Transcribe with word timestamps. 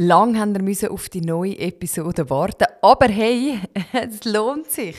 Lang 0.00 0.38
haben 0.38 0.64
wir 0.64 0.92
auf 0.92 1.08
die 1.08 1.22
neue 1.22 1.58
Episode 1.58 2.30
warten, 2.30 2.68
aber 2.82 3.08
hey, 3.08 3.58
es 3.92 4.22
lohnt 4.22 4.70
sich, 4.70 4.94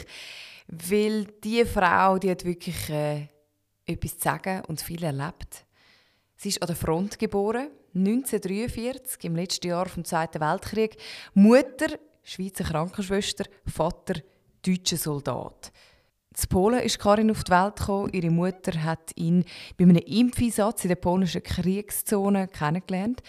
weil 0.68 1.24
die 1.42 1.64
Frau, 1.64 2.18
die 2.18 2.30
hat 2.30 2.44
wirklich 2.44 2.90
äh, 2.90 3.30
etwas 3.86 4.18
zu 4.18 4.24
sagen 4.26 4.62
und 4.68 4.82
viel 4.82 5.02
erlebt. 5.02 5.64
Sie 6.36 6.50
ist 6.50 6.62
an 6.62 6.68
der 6.68 6.76
Front 6.76 7.18
geboren, 7.18 7.70
1943, 7.96 9.24
im 9.24 9.38
letzten 9.38 9.68
Jahr 9.70 9.86
vom 9.86 10.04
Zweiten 10.04 10.42
Weltkrieg. 10.42 10.98
Mutter, 11.34 11.98
Schweizer 12.22 12.66
Krankenschwester, 12.66 13.46
Vater, 13.66 14.16
deutscher 14.66 14.98
Soldat. 14.98 15.72
In 16.38 16.50
Polen 16.50 16.82
ist 16.82 17.00
Karin 17.00 17.32
auf 17.32 17.46
die 17.46 17.52
Welt 17.52 17.78
gekommen. 17.78 18.14
Ihre 18.14 18.30
Mutter 18.30 18.84
hat 18.84 19.12
ihn 19.16 19.46
bei 19.78 19.86
einem 19.86 19.96
Impfeinsatz 19.96 20.84
in 20.84 20.90
der 20.90 20.96
polnischen 20.96 21.42
Kriegszone 21.42 22.48
kennengelernt. 22.48 23.22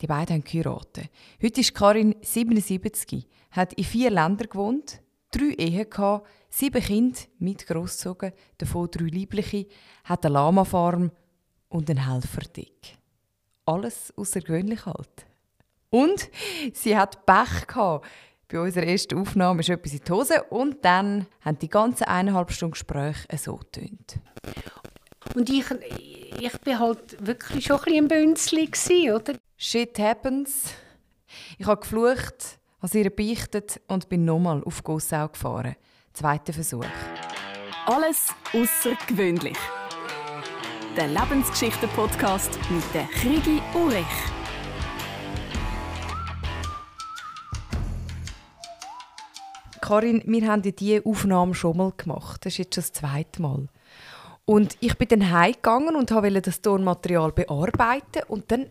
Die 0.00 0.06
beiden 0.06 0.36
haben 0.36 0.44
geheiratet. 0.44 1.08
Heute 1.42 1.60
ist 1.60 1.74
Karin 1.74 2.14
77, 2.20 3.26
hat 3.50 3.72
in 3.74 3.84
vier 3.84 4.10
Ländern 4.10 4.48
gewohnt, 4.48 5.00
drei 5.30 5.54
Ehen 5.56 5.88
gehabt, 5.88 6.26
sieben 6.50 6.82
Kinder 6.82 7.18
mit 7.38 7.66
großzogen, 7.66 8.32
davon 8.58 8.90
drei 8.90 9.04
liebliche, 9.04 9.66
hat 10.04 10.26
eine 10.26 10.34
Lama-Farm 10.34 11.10
und 11.68 11.90
einen 11.90 12.06
Helferdick. 12.10 12.98
Alles 13.64 14.12
außergewöhnlich 14.16 14.84
halt. 14.86 15.26
Und 15.90 16.28
sie 16.74 16.96
hat 16.96 17.24
Pech 17.24 17.66
gehabt. 17.66 18.06
Bei 18.48 18.60
unserer 18.60 18.86
ersten 18.86 19.18
Aufnahme 19.18 19.60
ist 19.60 19.70
etwas 19.70 19.94
in 19.94 20.00
die 20.06 20.12
Hose 20.12 20.42
und 20.44 20.84
dann 20.84 21.26
haben 21.40 21.58
die 21.58 21.68
ganzen 21.68 22.04
eineinhalb 22.04 22.52
Stunden 22.52 22.72
Gespräch 22.72 23.16
so 23.38 23.56
getönt. 23.56 24.20
Und 25.34 25.50
ich, 25.50 25.64
ich 26.40 26.60
bin 26.60 26.78
halt 26.78 27.26
wirklich 27.26 27.64
schon 27.64 27.78
ein 27.78 27.82
bisschen 27.82 28.04
ein 28.04 28.08
Bünzli, 28.08 29.12
oder? 29.12 29.34
Shit 29.58 29.98
happens. 29.98 30.74
Ich 31.56 31.66
habe 31.66 31.80
geflucht, 31.80 32.58
habe 32.82 32.98
ihr 32.98 33.08
beichtet 33.08 33.80
und 33.88 34.06
bin 34.10 34.26
nochmal 34.26 34.62
auf 34.64 34.84
Gossau 34.84 35.28
gefahren. 35.28 35.76
Zweiter 36.12 36.52
Versuch. 36.52 36.84
Alles 37.86 38.34
außergewöhnlich. 38.52 39.56
Der 40.94 41.08
Lebensgeschichten-Podcast 41.08 42.58
mit 42.68 42.84
der 42.92 43.04
Krigi 43.04 43.62
Ulrich. 43.72 44.04
Karin, 49.80 50.22
wir 50.26 50.48
haben 50.48 50.60
diese 50.60 51.02
Aufnahme 51.06 51.54
schon 51.54 51.78
mal 51.78 51.94
gemacht. 51.96 52.44
Das 52.44 52.52
ist 52.52 52.58
jetzt 52.58 52.74
schon 52.74 52.82
das 52.82 52.92
zweite 52.92 53.40
Mal. 53.40 53.68
Und 54.44 54.76
ich 54.80 54.98
bin 54.98 55.08
dann 55.08 55.30
heimgegangen 55.30 55.96
und 55.96 56.10
wollte 56.10 56.42
das 56.42 56.60
Tonmaterial 56.60 57.32
bearbeiten 57.32 58.22
und 58.28 58.52
dann 58.52 58.70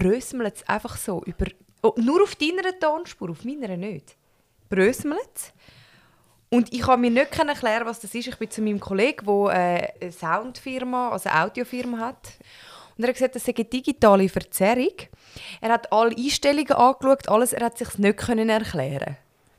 bröselt 0.00 0.56
es 0.56 0.68
einfach 0.68 0.96
so 0.96 1.22
über... 1.24 1.46
Oh, 1.82 1.92
nur 1.96 2.22
auf 2.22 2.34
deiner 2.36 2.78
Tonspur, 2.78 3.30
auf 3.30 3.44
meiner 3.44 3.76
nicht. 3.76 4.16
Bröselt 4.68 5.52
und 6.48 6.72
ich 6.72 6.80
kann 6.80 7.00
mir 7.00 7.10
nicht 7.10 7.36
erklären, 7.36 7.86
was 7.86 8.00
das 8.00 8.14
ist. 8.14 8.28
Ich 8.28 8.36
bin 8.36 8.50
zu 8.50 8.62
meinem 8.62 8.78
Kollegen, 8.78 9.26
der 9.26 9.94
äh, 10.00 10.04
eine 10.04 10.12
Soundfirma, 10.12 11.10
also 11.10 11.28
eine 11.28 11.44
Audiofirma 11.44 11.98
hat. 11.98 12.34
Und 12.96 13.04
er 13.04 13.08
hat 13.08 13.16
gesagt, 13.16 13.34
das 13.34 13.44
sei 13.44 13.52
eine 13.54 13.64
digitale 13.64 14.28
Verzerrung. 14.28 14.94
Er 15.60 15.72
hat 15.72 15.92
alle 15.92 16.16
Einstellungen 16.16 16.72
angeschaut, 16.72 17.28
alles. 17.28 17.52
Er 17.52 17.66
hat 17.66 17.76
sich 17.76 17.98
nicht 17.98 18.28
erklären 18.28 19.16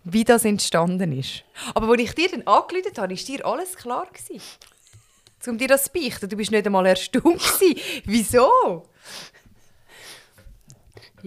wie 0.10 0.24
das 0.24 0.46
entstanden 0.46 1.12
ist. 1.12 1.44
Aber 1.76 1.90
als 1.90 2.02
ich 2.02 2.14
dir 2.14 2.30
dann 2.30 2.44
angerufen 2.44 2.92
habe, 2.98 3.10
war 3.10 3.18
dir 3.18 3.46
alles 3.46 3.76
klar. 3.76 4.08
Um 5.46 5.58
dir 5.58 5.68
das 5.68 5.86
zu 5.86 5.92
beichten. 5.92 6.30
Du 6.30 6.38
bist 6.38 6.52
nicht 6.52 6.66
einmal 6.66 6.86
erstaunt. 6.86 7.42
Wieso? 8.06 8.84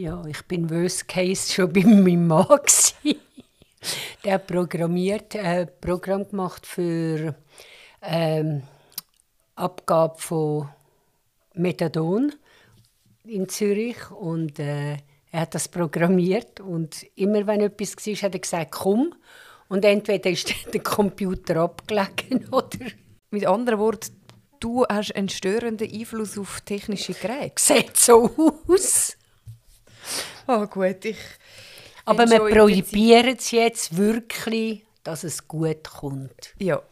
Ja, 0.00 0.24
ich 0.24 0.40
bin 0.46 0.70
worst 0.70 1.08
case 1.08 1.52
schon 1.52 1.74
bei 1.74 1.80
meinem 1.84 2.26
Mann. 2.26 2.46
Der 4.24 4.32
hat 4.32 4.46
programmiert, 4.46 5.34
äh, 5.34 5.66
Programm 5.66 6.26
gemacht 6.26 6.66
für 6.66 7.34
ähm, 8.00 8.62
Abgabe 9.56 10.16
von 10.16 10.70
Methadon 11.52 12.32
in 13.24 13.46
Zürich 13.50 14.10
und 14.10 14.58
äh, 14.58 14.92
er 15.32 15.40
hat 15.40 15.54
das 15.54 15.68
programmiert 15.68 16.60
und 16.60 17.04
immer 17.16 17.46
wenn 17.46 17.60
etwas 17.60 17.94
war, 17.98 18.14
hat 18.14 18.34
er 18.34 18.40
gesagt, 18.40 18.70
komm. 18.70 19.14
Und 19.68 19.84
entweder 19.84 20.30
ist 20.30 20.50
der 20.72 20.82
Computer 20.82 21.56
abgelegen 21.56 22.48
oder... 22.50 22.86
Mit 23.30 23.46
anderen 23.46 23.78
Worten, 23.78 24.16
du 24.60 24.86
hast 24.86 25.14
einen 25.14 25.28
störenden 25.28 25.92
Einfluss 25.92 26.38
auf 26.38 26.62
technische 26.62 27.12
Geräte. 27.12 27.52
Sieht 27.58 27.98
so 27.98 28.62
aus. 28.66 29.18
Oh 30.62 30.66
gut, 30.66 31.04
ich... 31.04 31.18
Aber 32.04 32.28
wir 32.28 32.38
probieren 32.40 33.36
es 33.38 33.52
jetzt 33.52 33.96
wirklich, 33.96 34.84
dass 35.04 35.22
es 35.22 35.46
gut 35.46 35.84
kommt. 35.84 36.54
Ja. 36.58 36.82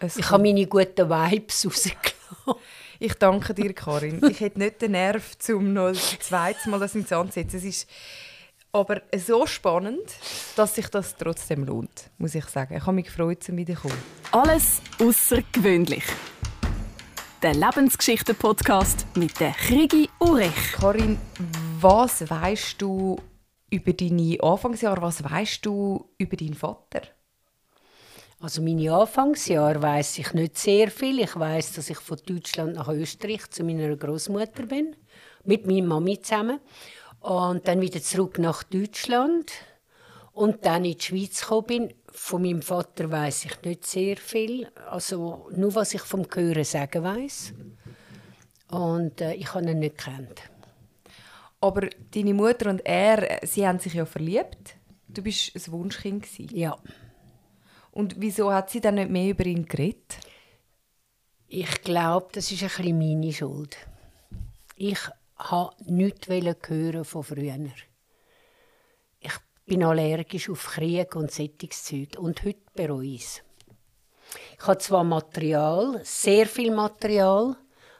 ich 0.00 0.30
habe 0.30 0.44
meine 0.44 0.66
guten 0.66 1.10
Vibes 1.10 1.66
rausgelassen. 1.66 2.62
Ich 2.98 3.12
danke 3.14 3.52
dir, 3.52 3.74
Karin. 3.74 4.22
Ich 4.30 4.40
hätte 4.40 4.58
nicht 4.58 4.80
den 4.80 4.92
Nerv, 4.92 5.36
um 5.50 5.74
noch 5.74 5.88
das 5.88 6.18
zweite 6.20 6.70
Mal 6.70 6.80
das 6.80 6.94
ins 6.94 7.12
anzusetzen. 7.12 7.58
Es 7.58 7.64
ist 7.64 7.88
aber 8.72 9.02
so 9.14 9.46
spannend, 9.46 10.08
dass 10.54 10.74
sich 10.74 10.88
das 10.88 11.16
trotzdem 11.16 11.64
lohnt, 11.64 12.10
muss 12.16 12.34
ich 12.34 12.46
sagen. 12.46 12.76
Ich 12.76 12.82
habe 12.82 12.94
mich 12.94 13.06
gefreut, 13.06 13.44
zum 13.44 13.58
wiederkommen. 13.58 13.98
Alles 14.32 14.80
außergewöhnlich. 14.98 16.04
Der 17.42 17.52
Lebensgeschichten-Podcast 17.52 19.06
mit 19.16 19.38
der 19.38 19.52
Krigi 19.52 20.08
Ulrich. 20.18 20.72
Karin, 20.72 21.18
was 21.82 22.28
weißt 22.28 22.80
du 22.80 23.16
über 23.70 23.92
deine 23.92 24.38
Anfangsjahre? 24.42 25.02
Was 25.02 25.22
weißt 25.22 25.64
du 25.66 26.10
über 26.18 26.36
deinen 26.36 26.54
Vater? 26.54 27.02
Also 28.40 28.62
meine 28.62 28.92
Anfangsjahre 28.92 29.80
weiß 29.82 30.18
ich 30.18 30.32
nicht 30.34 30.58
sehr 30.58 30.90
viel. 30.90 31.20
Ich 31.20 31.36
weiß, 31.38 31.74
dass 31.74 31.90
ich 31.90 31.98
von 31.98 32.18
Deutschland 32.24 32.74
nach 32.74 32.88
Österreich 32.88 33.50
zu 33.50 33.64
meiner 33.64 33.96
Großmutter 33.96 34.66
bin, 34.66 34.94
mit 35.44 35.66
meiner 35.66 35.86
Mami 35.86 36.20
zusammen, 36.20 36.60
und 37.20 37.66
dann 37.66 37.80
wieder 37.80 38.00
zurück 38.00 38.38
nach 38.38 38.62
Deutschland 38.62 39.50
und 40.32 40.64
dann 40.64 40.84
in 40.84 40.96
die 40.96 41.02
Schweiz 41.02 41.40
gekommen 41.40 41.66
bin. 41.66 41.94
Von 42.12 42.42
meinem 42.42 42.62
Vater 42.62 43.10
weiß 43.10 43.46
ich 43.46 43.62
nicht 43.62 43.86
sehr 43.86 44.16
viel, 44.16 44.68
also 44.90 45.48
nur 45.54 45.74
was 45.74 45.94
ich 45.94 46.02
vom 46.02 46.26
Hören 46.32 46.64
sagen 46.64 47.02
weiß. 47.02 47.54
Und 48.68 49.20
äh, 49.20 49.34
ich 49.34 49.52
habe 49.54 49.70
ihn 49.70 49.78
nicht 49.78 49.98
kennt. 49.98 50.42
Aber 51.60 51.88
deine 52.12 52.34
Mutter 52.34 52.70
und 52.70 52.84
er, 52.84 53.40
sie 53.46 53.66
haben 53.66 53.78
sich 53.78 53.94
ja 53.94 54.04
verliebt. 54.04 54.76
Du 55.08 55.22
bist 55.22 55.54
ein 55.54 55.72
Wunschkind 55.72 56.26
Ja. 56.52 56.76
Und 57.92 58.14
wieso 58.18 58.52
hat 58.52 58.70
sie 58.70 58.80
dann 58.80 58.96
nicht 58.96 59.10
mehr 59.10 59.30
über 59.30 59.46
ihn 59.46 59.64
geredet? 59.64 60.18
Ich 61.48 61.82
glaube, 61.82 62.28
das 62.32 62.50
ist 62.50 62.62
ein 62.62 62.68
bisschen 62.68 62.98
meine 62.98 63.32
Schuld. 63.32 63.76
Ich 64.74 64.98
wollte 65.38 65.92
nichts 65.92 66.28
hören 66.68 67.04
von 67.04 67.22
früher. 67.22 67.58
Ich 69.20 69.32
bin 69.64 69.84
allergisch 69.84 70.50
auf 70.50 70.66
Krieg 70.66 71.16
und 71.16 71.30
Sättigungszeug 71.30 72.18
und 72.18 72.44
heute 72.44 72.60
bereue 72.74 73.06
ich 73.06 73.24
es. 73.24 73.42
Ich 74.58 74.66
habe 74.66 74.78
zwar 74.78 75.04
Material, 75.04 76.00
sehr 76.04 76.46
viel 76.46 76.74
Material, 76.74 77.56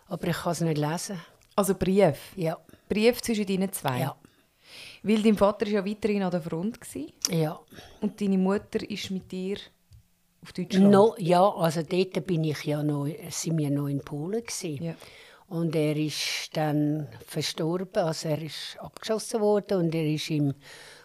aber 0.07 0.27
ich 0.29 0.37
kann 0.37 0.53
es 0.53 0.61
nicht 0.61 0.79
lesen. 0.79 1.21
Also 1.55 1.75
Brief? 1.75 2.33
Ja. 2.37 2.59
Brief 2.89 3.21
zwischen 3.23 3.47
ihnen 3.47 3.73
zwei? 3.73 4.01
Ja. 4.01 4.17
Weil 5.03 5.23
dein 5.23 5.37
Vater 5.37 5.67
war 5.67 5.73
ja 5.73 5.87
weiterhin 5.87 6.23
an 6.23 6.31
der 6.31 6.43
Front. 6.43 6.79
Ja. 7.31 7.61
Und 8.01 8.21
deine 8.21 8.39
Mutter 8.39 8.89
ist 8.89 9.11
mit 9.11 9.31
dir 9.31 9.57
auf 10.43 10.53
Deutschland? 10.53 10.91
No, 10.91 11.15
ja, 11.19 11.49
also 11.49 11.83
dort 11.83 12.27
bin 12.27 12.45
ich 12.45 12.65
ja 12.65 12.83
noch, 12.83 13.09
sind 13.31 13.59
wir 13.59 13.71
noch 13.71 13.89
in 13.89 14.01
Polen. 14.01 14.43
Ja. 14.63 14.95
Und 15.49 15.77
er 15.77 15.97
ist 15.97 16.51
dann 16.55 17.07
verstorben, 17.25 18.03
also 18.03 18.29
er 18.29 18.43
ist 18.43 18.77
abgeschossen 18.81 19.41
worden 19.41 19.79
und 19.79 19.95
er 19.95 20.07
ist 20.07 20.29
im 20.31 20.55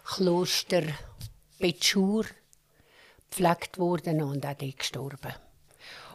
Kloster 0.03 0.81
Betschur 1.59 2.25
gepflegt 3.29 3.77
worden 3.77 4.23
und 4.23 4.45
auch 4.45 4.55
dort 4.55 4.77
gestorben. 4.77 5.33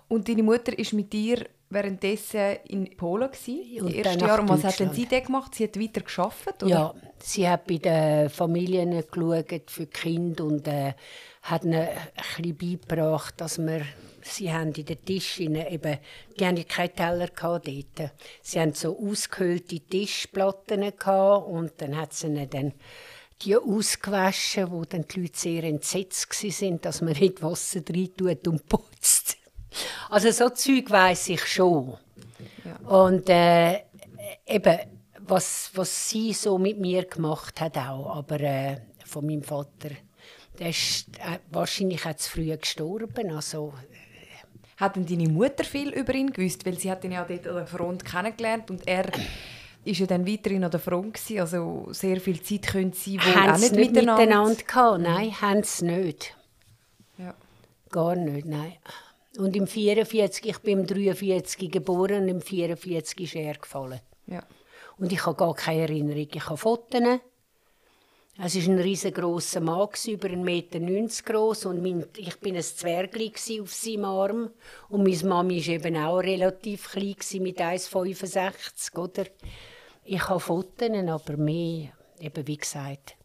Und 0.08 0.28
deine 0.28 0.42
Mutter 0.42 0.76
ist 0.76 0.92
mit 0.92 1.12
dir 1.12 1.46
währenddessen 1.70 2.56
in 2.68 2.96
Polen 2.96 3.30
gewesen, 3.30 3.88
erste 3.88 4.24
Jahr. 4.24 4.40
Und 4.40 4.48
was 4.48 4.64
hat 4.64 4.78
denn 4.80 4.92
sie 4.92 5.06
dort 5.06 5.26
gemacht? 5.26 5.54
Sie 5.54 5.64
hat 5.64 5.78
weiter 5.78 6.00
geschafft, 6.00 6.62
Ja, 6.64 6.94
sie 7.18 7.48
hat 7.48 7.66
bei 7.66 7.78
den 7.78 8.30
Familien 8.30 8.90
geschaut 8.90 9.70
für 9.70 9.86
die 9.86 9.90
Kinder 9.92 10.44
und 10.44 10.68
äh, 10.68 10.94
hat 11.42 11.64
ihnen 11.64 11.88
ein 11.88 11.96
bisschen 12.42 12.56
beigebracht, 12.56 13.34
dass 13.40 13.58
wir 13.58 13.82
Sie 14.28 14.52
haben 14.52 14.72
in 14.72 14.84
den 14.84 15.04
Tischen 15.04 15.54
eben, 15.54 15.98
die 16.38 16.44
haben 16.44 16.66
keine 16.66 16.92
Teller 16.92 17.28
dort. 17.28 18.12
Sie 18.42 18.60
haben 18.60 18.74
so 18.74 18.98
ausgehöhlte 18.98 19.80
Tischplatten 19.80 20.80
gehabt 20.80 21.46
und 21.46 21.72
dann 21.78 21.96
hat 21.96 22.12
sie 22.12 22.26
ihnen 22.26 22.50
dann 22.50 22.72
die 23.42 23.56
ausgewaschen, 23.56 24.70
wo 24.70 24.84
dann 24.84 25.06
die 25.06 25.20
Leute 25.20 25.38
sehr 25.38 25.64
entsetzt 25.64 26.42
waren, 26.42 26.80
dass 26.80 27.02
man 27.02 27.12
nicht 27.12 27.42
Wasser 27.42 27.82
rein 27.88 28.10
tut 28.16 28.48
und 28.48 28.68
putzt. 28.68 29.35
Also 30.10 30.30
so 30.30 30.50
Zeug 30.50 30.90
weiss 30.90 31.28
ich 31.28 31.44
schon. 31.46 31.96
Ja. 32.64 32.88
Und 32.88 33.28
äh, 33.28 33.82
eben, 34.46 34.78
was, 35.20 35.70
was 35.74 36.08
sie 36.08 36.32
so 36.32 36.58
mit 36.58 36.78
mir 36.78 37.04
gemacht 37.04 37.60
hat 37.60 37.76
auch, 37.76 38.16
aber 38.16 38.40
äh, 38.40 38.76
von 39.04 39.26
meinem 39.26 39.42
Vater. 39.42 39.90
Der 40.58 40.70
ist 40.70 41.08
äh, 41.18 41.38
wahrscheinlich 41.50 42.06
auch 42.06 42.16
zu 42.16 42.30
früh 42.30 42.56
gestorben, 42.56 43.30
also 43.30 43.74
Hat 44.76 44.96
denn 44.96 45.06
deine 45.06 45.28
Mutter 45.28 45.64
viel 45.64 45.90
über 45.90 46.14
ihn 46.14 46.32
gewusst? 46.32 46.66
Weil 46.66 46.78
sie 46.78 46.90
hat 46.90 47.02
ihn 47.04 47.12
ja 47.12 47.24
dort 47.24 47.46
an 47.46 47.54
der 47.56 47.66
Front 47.66 48.04
kennengelernt 48.04 48.70
und 48.70 48.86
er 48.86 49.06
ist 49.84 50.00
ja 50.00 50.06
dann 50.06 50.26
weiterhin 50.26 50.64
an 50.64 50.70
der 50.70 50.80
Front 50.80 51.14
gewesen. 51.14 51.40
Also 51.40 51.88
sehr 51.92 52.20
viel 52.20 52.42
Zeit 52.42 52.66
können 52.66 52.92
sie 52.92 53.18
wohl 53.18 53.34
haben 53.34 53.50
auch 53.52 53.56
sie 53.56 53.70
nicht, 53.70 53.76
nicht 53.76 53.92
miteinander. 53.92 54.22
miteinander 54.22 54.62
gehabt. 54.62 55.00
Nein, 55.00 55.40
haben 55.40 55.62
sie 55.62 55.84
nicht. 55.86 56.36
Ja. 57.16 57.34
Gar 57.90 58.16
nicht, 58.16 58.46
nein. 58.46 58.74
Und 59.38 59.54
im 59.56 59.66
44, 59.66 60.46
ich 60.46 60.58
bin 60.58 60.80
im 60.80 60.86
43 60.86 61.70
geboren 61.70 62.22
und 62.22 62.28
im 62.28 62.40
44 62.40 63.20
ist 63.20 63.34
er 63.34 63.54
gefallen. 63.54 64.00
Ja. 64.26 64.42
Und 64.98 65.12
ich 65.12 65.24
habe 65.26 65.36
gar 65.36 65.54
keine 65.54 65.82
Erinnerung. 65.82 66.28
Ich 66.32 66.46
habe 66.46 66.56
Fotos. 66.56 67.20
Es 68.38 68.54
war 68.54 68.74
ein 68.74 68.78
riesengroßer 68.80 69.60
Mann, 69.60 69.88
über 70.08 70.28
1,90 70.28 70.36
Meter 70.36 70.78
groß 71.24 71.66
und 71.66 71.82
mein, 71.82 72.04
ich 72.18 72.38
bin 72.38 72.54
ein 72.54 72.62
Zwergli 72.62 73.32
auf 73.62 73.72
seinem 73.72 74.04
Arm. 74.04 74.50
Und 74.90 75.04
meine 75.04 75.24
Mami 75.24 75.66
war 75.66 75.74
eben 75.74 75.96
auch 75.96 76.18
relativ 76.18 76.90
klein, 76.90 77.42
mit 77.42 77.60
1,65 77.60 78.98
oder? 78.98 79.24
Ich 80.04 80.28
habe 80.28 80.38
Fotos, 80.38 80.90
aber 80.90 81.36
mehr, 81.38 81.92
eben 82.20 82.46
wie 82.46 82.56
gesagt. 82.58 83.16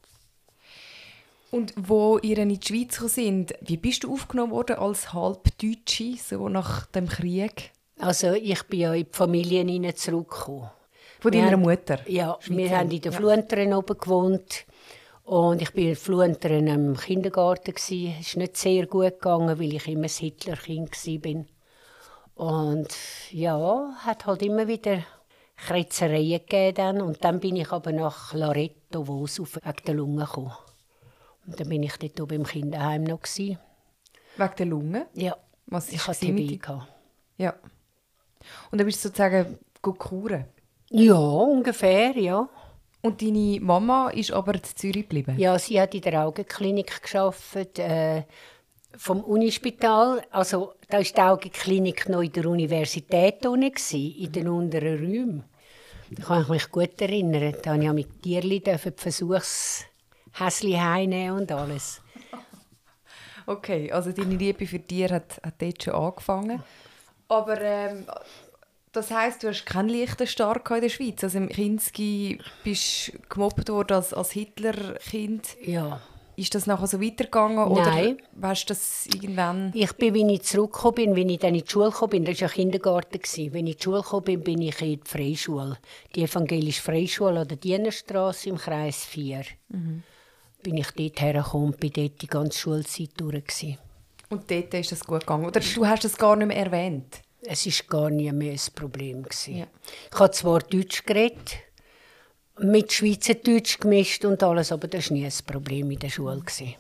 Und 1.52 1.74
wo 1.78 2.18
ihr 2.20 2.38
in 2.38 2.50
die 2.50 2.60
Schweiz 2.66 2.96
sind, 3.14 3.54
wie 3.62 3.78
bist 3.78 4.04
du 4.06 4.14
aufgenommen 4.14 4.52
worden 4.54 4.78
als 4.78 5.14
Halbdeutsche, 5.14 6.16
so 6.18 6.48
nach 6.50 6.86
dem 6.88 7.08
Krieg? 7.10 7.72
Also 8.00 8.32
ich 8.34 8.64
bin 8.64 8.80
ja 8.80 8.94
in 8.94 9.04
die 9.06 9.10
Familie 9.12 9.94
zurückgekommen. 9.96 10.70
Von 11.20 11.34
Wir 11.34 11.42
deiner 11.42 11.52
haben- 11.54 11.62
Mutter? 11.62 12.00
Ja, 12.10 12.38
wir 12.40 12.56
Schweizerin. 12.56 12.78
haben 12.78 12.92
in 12.92 13.02
der 13.02 13.12
Ja. 13.12 13.18
Fluenteren 13.18 13.74
oben 13.74 13.98
gewohnt. 13.98 14.66
Und 15.24 15.62
ich 15.62 15.76
war 15.76 15.84
in 15.84 15.96
Fluenteren 15.96 16.68
im 16.68 16.98
Kindergarten. 16.98 17.74
Es 17.76 17.92
ist 17.92 18.38
nicht 18.38 18.58
sehr 18.58 18.88
gut 18.88 19.12
gegangen, 19.20 19.60
weil 19.60 19.74
ich 19.76 19.88
immer 19.88 20.06
ein 20.06 20.10
Hitlerkind 20.10 20.92
war. 21.06 21.46
Und 22.36 22.88
ja, 23.32 23.94
hat 24.00 24.26
halt 24.26 24.42
immer 24.42 24.68
wieder 24.68 25.04
Kretzereien 25.58 26.40
gegeben. 26.40 26.74
Dann. 26.76 27.02
Und 27.02 27.24
dann 27.24 27.40
bin 27.40 27.56
ich 27.58 27.72
aber 27.72 27.92
nach 27.92 28.34
Loreto, 28.34 29.08
wo 29.08 29.26
es 29.26 29.40
auf 29.40 29.58
wegen 29.58 29.86
der 29.86 29.94
Lunge 29.94 30.26
gekommen. 30.26 30.54
Und 31.46 31.60
dann 31.60 31.70
bin 31.70 31.84
ich 31.84 31.98
dort 31.98 32.22
oben 32.22 32.36
im 32.36 32.46
Kinderheim 32.46 33.04
noch. 33.04 33.22
gsi. 33.22 33.58
Wegen 34.38 34.56
der 34.58 34.66
Lunge? 34.66 35.08
Ja, 35.14 35.36
Was 35.66 35.92
ich 35.92 36.08
hatte 36.08 36.26
gewesen 36.26 36.60
TB. 36.60 36.82
Ja. 37.38 37.56
Und 38.72 38.78
dann 38.80 38.86
bist 38.86 39.04
du 39.04 39.10
sozusagen 39.10 39.58
kuren. 39.82 40.46
Ja, 40.90 41.16
ungefähr, 41.16 42.18
ja. 42.18 42.50
Und 43.02 43.22
deine 43.22 43.60
Mama 43.62 44.10
ist 44.10 44.32
aber 44.32 44.54
in 44.54 44.64
Zürich 44.64 45.08
geblieben? 45.08 45.38
Ja, 45.38 45.58
sie 45.58 45.82
hat 45.82 45.96
in 45.96 46.02
der 46.02 46.26
Augenklinik 46.26 47.02
geschafft, 47.02 47.80
äh, 47.80 48.24
vom 48.96 49.24
Unispital. 49.24 50.22
Also 50.30 50.74
da 50.90 51.00
ist 51.00 51.18
die 51.18 51.22
Augenklinik 51.22 52.10
noch 52.10 52.22
in 52.22 52.32
der 52.32 52.46
Universität 52.46 53.46
unten 53.46 53.74
in 53.96 54.32
den 54.32 54.48
unteren 54.50 55.00
Räumen. 55.00 55.44
Da 56.12 56.24
kann 56.24 56.42
ich 56.44 56.50
mich 56.50 56.70
gut 56.72 57.02
erinnern. 57.02 57.56
Da 57.64 57.74
durfte 57.76 57.86
ich 57.86 57.94
mit 57.94 58.22
Tierli 58.22 58.60
dürfen 58.60 58.94
Versuchshäsli 60.32 60.74
heimnehmen 60.74 61.40
und 61.40 61.52
alles. 61.52 62.02
Okay, 63.46 63.92
also 63.92 64.12
deine 64.12 64.36
Liebe 64.36 64.66
für 64.66 64.80
Tiere 64.80 65.16
hat, 65.16 65.42
hat 65.44 65.62
dort 65.62 65.84
schon 65.84 65.94
angefangen. 65.94 66.64
Aber 67.28 67.60
ähm, 67.60 68.06
das 68.92 69.10
heisst, 69.12 69.44
du 69.44 69.48
hast 69.48 69.66
keinen 69.66 69.90
leichten 69.90 70.28
Start 70.28 70.70
in 70.70 70.82
der 70.82 70.90
Schweiz. 70.90 71.24
Also 71.24 71.38
im 71.38 71.50
Kinski 71.50 72.40
bist 72.64 73.14
du 73.14 73.20
gemobbt 73.30 73.70
worden 73.70 73.94
als, 73.94 74.14
als 74.14 74.32
Hitlerkind. 74.32 75.58
Ja. 75.64 76.02
Ist 76.36 76.56
das 76.56 76.66
nachher 76.66 76.88
so 76.88 77.02
weitergegangen? 77.02 77.58
Nein. 77.58 77.68
Oder 77.72 78.18
weißt 78.34 78.64
du 78.64 78.74
das 78.74 79.06
irgendwann? 79.08 79.72
Ich 79.76 79.94
bin, 79.94 80.14
wenn 80.14 80.30
ich 80.30 80.44
zurückgekommen 80.44 80.96
bin, 80.96 81.16
wenn 81.16 81.30
ich 81.30 81.40
dann 81.40 81.56
in 81.56 81.64
die 81.64 81.70
Schule 81.70 81.92
gekommen 81.92 82.10
bin, 82.12 82.26
das 82.26 82.42
war 82.42 82.48
ja 82.48 82.54
Kindergarten, 82.54 83.20
gewesen. 83.20 83.54
wenn 83.54 83.68
ich 83.68 83.74
in 83.74 83.78
die 83.78 83.84
Schule 83.84 84.02
gekommen 84.02 84.24
bin, 84.24 84.42
bin 84.42 84.62
ich 84.62 84.82
in 84.82 85.00
die 85.02 85.02
Freischule. 85.04 85.78
Die 86.16 86.24
evangelische 86.24 86.82
Freischule 86.82 87.42
an 87.42 87.48
der 87.48 87.58
Dienerstraße 87.58 88.50
im 88.50 88.58
Kreis 88.58 89.04
4. 89.06 89.44
Bin 90.64 90.78
ich 90.78 90.92
dort 90.92 91.22
hergekommen 91.22 91.68
und 91.68 91.80
bin 91.80 91.92
dort 91.92 92.22
die 92.22 92.28
ganze 92.28 92.58
Schulzeit 92.58 93.12
durch. 93.18 93.46
Gewesen. 93.46 93.78
Und 94.30 94.50
dort 94.50 94.74
ist 94.74 94.92
das 94.92 95.04
gut 95.04 95.22
gegangen. 95.22 95.46
Oder 95.46 95.60
du 95.60 95.86
hast 95.86 96.06
das 96.06 96.18
gar 96.18 96.36
nicht 96.36 96.48
mehr 96.48 96.58
erwähnt. 96.58 97.22
Es 97.42 97.66
war 97.66 97.88
gar 97.88 98.10
nie 98.10 98.32
mehr 98.32 98.54
ein 98.54 98.60
Problem. 98.76 99.24
Gewesen. 99.24 99.58
Ja. 99.58 99.68
Ich 100.14 100.20
habe 100.20 100.32
zwar 100.32 100.60
Deutsch 100.60 101.04
geredet, 101.06 101.58
mit 102.60 102.94
Schweizerdeutsch 102.94 103.80
gemischt 103.80 104.24
und 104.24 104.42
alles, 104.44 104.72
aber 104.72 104.88
das 104.88 105.10
war 105.10 105.18
nie 105.18 105.26
ein 105.26 105.34
Problem 105.46 105.90
in 105.92 106.00
der 106.00 106.10
Schule. 106.10 106.40
Gewesen. 106.40 106.76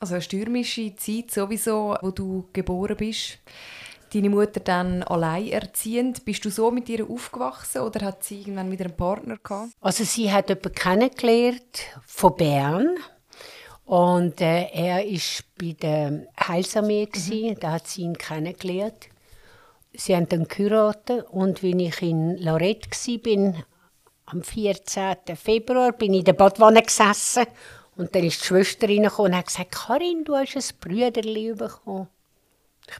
Also 0.00 0.14
eine 0.14 0.22
stürmische 0.22 0.94
Zeit 0.96 1.30
sowieso, 1.30 1.96
wo 2.02 2.10
du 2.10 2.48
geboren 2.52 2.96
bist. 2.96 3.38
Deine 4.12 4.28
Mutter 4.28 4.60
dann 4.60 5.02
alleinerziehend. 5.02 6.24
Bist 6.24 6.44
du 6.44 6.50
so 6.50 6.70
mit 6.70 6.88
ihr 6.88 7.08
aufgewachsen 7.08 7.80
oder 7.80 8.04
hat 8.04 8.24
sie 8.24 8.40
irgendwann 8.40 8.70
wieder 8.70 8.84
einen 8.84 8.96
Partner 8.96 9.38
gehabt? 9.42 9.72
Also 9.80 10.04
sie 10.04 10.30
hat 10.30 10.50
jemanden 10.50 10.74
kennengelernt 10.74 11.80
von 12.04 12.36
Bern 12.36 12.96
und 13.84 14.40
äh, 14.40 14.68
er 14.72 15.04
war 15.04 15.44
bei 15.58 15.72
der 15.72 16.26
Heilsarmee, 16.46 17.08
mhm. 17.12 17.60
da 17.60 17.72
hat 17.72 17.88
sie 17.88 18.02
ihn 18.02 18.16
kennengelernt. 18.16 19.08
Sie 19.94 20.14
haben 20.14 20.28
dann 20.28 20.48
geheiratet 20.48 21.26
und 21.30 21.62
wenn 21.62 21.80
ich 21.80 22.00
in 22.02 22.36
Lorette 22.38 22.88
war, 22.90 23.64
am 24.26 24.42
14. 24.42 25.16
Februar, 25.36 25.92
bin 25.92 26.14
ich 26.14 26.20
in 26.20 26.24
der 26.24 26.32
Badwanne 26.32 26.82
gesessen 26.82 27.44
und 27.96 28.14
dann 28.14 28.24
ist 28.24 28.40
die 28.40 28.46
Schwester 28.46 28.88
reingekommen 28.88 29.32
und 29.32 29.38
hat 29.38 29.46
gesagt, 29.46 29.72
Karin, 29.72 30.24
du 30.24 30.34
hast 30.34 30.56
ein 30.56 30.78
Brüderli 30.80 31.52
bekommen. 31.54 32.08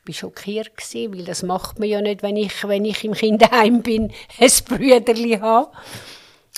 Ich 0.01 0.09
war 0.09 0.15
schockiert, 0.15 0.77
gewesen, 0.77 1.15
weil 1.15 1.25
das 1.25 1.43
macht 1.43 1.79
man 1.79 1.89
ja 1.89 2.01
nicht, 2.01 2.23
wenn 2.23 2.37
ich, 2.37 2.67
wenn 2.67 2.85
ich 2.85 3.05
im 3.05 3.13
Kinderheim 3.15 3.83
bin, 3.83 4.13
ein 4.41 4.51
Brüderli 4.69 5.39
habe. 5.39 5.71